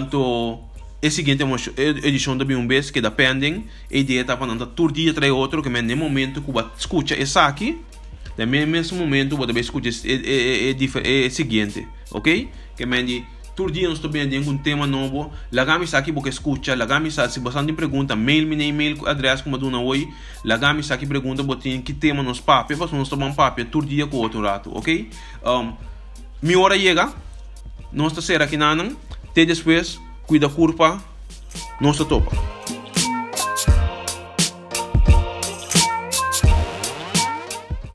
então 0.00 0.60
a 1.02 1.10
seguinte 1.10 1.42
edição 2.04 2.36
da 2.36 2.44
B1B 2.44 2.92
que 2.92 3.00
dependem 3.00 3.66
a 3.92 3.96
ideia 3.96 4.20
está 4.20 4.36
falando 4.36 4.64
todo 4.66 4.92
dia 4.92 5.12
traz 5.12 5.32
outro 5.32 5.62
que 5.62 5.68
no 5.68 5.96
momento 5.96 6.40
que 6.40 6.52
você 6.52 6.68
escuta 6.78 7.14
essa 7.14 7.46
aqui 7.46 7.80
no 8.38 8.46
mesmo 8.46 8.98
momento 8.98 9.36
você 9.36 9.52
vai 9.52 9.60
escutar 9.60 9.88
é, 9.88 10.12
é, 10.12 10.70
é, 10.70 11.26
é, 11.26 11.30
seguinte, 11.30 11.86
ok? 12.10 12.48
Que 12.76 12.86
me 12.86 13.24
todo 13.60 13.70
dia 13.70 13.90
estamos 13.90 14.16
vendo 14.16 14.50
um 14.50 14.56
tema 14.56 14.86
novo. 14.86 15.30
Lagami 15.52 15.84
está 15.84 15.98
aqui 15.98 16.12
porque 16.12 16.30
escuta. 16.30 16.74
Lagami 16.74 17.08
está, 17.08 17.28
se 17.28 17.38
você 17.40 17.62
tem 17.62 17.74
pergunta, 17.74 18.16
mail 18.16 18.46
me 18.46 18.56
e-mail 18.64 19.06
adresse 19.06 19.42
como 19.42 19.58
dona 19.58 19.78
hoje. 19.78 20.08
Lagami 20.42 20.80
está 20.80 20.94
aqui 20.94 21.06
pergunta, 21.06 21.42
botem 21.42 21.82
que 21.82 21.92
tema 21.92 22.22
nos 22.22 22.40
papo. 22.40 22.72
Nós 22.72 22.84
estamos 22.84 23.08
tomando 23.08 23.34
papo 23.34 23.62
todo 23.66 23.86
dia 23.86 24.06
com 24.06 24.16
outro 24.16 24.40
rato, 24.40 24.74
ok? 24.74 25.10
Um, 25.44 25.74
minha 26.40 26.58
hora 26.58 26.78
chega. 26.78 27.12
Nós 27.92 28.16
estamos 28.16 28.42
aqui 28.42 28.56
na 28.56 28.72
Até 29.28 29.44
depois, 29.44 30.00
cuida 30.26 30.48
curva. 30.48 31.02
Nós 31.80 31.98
topa. 31.98 32.59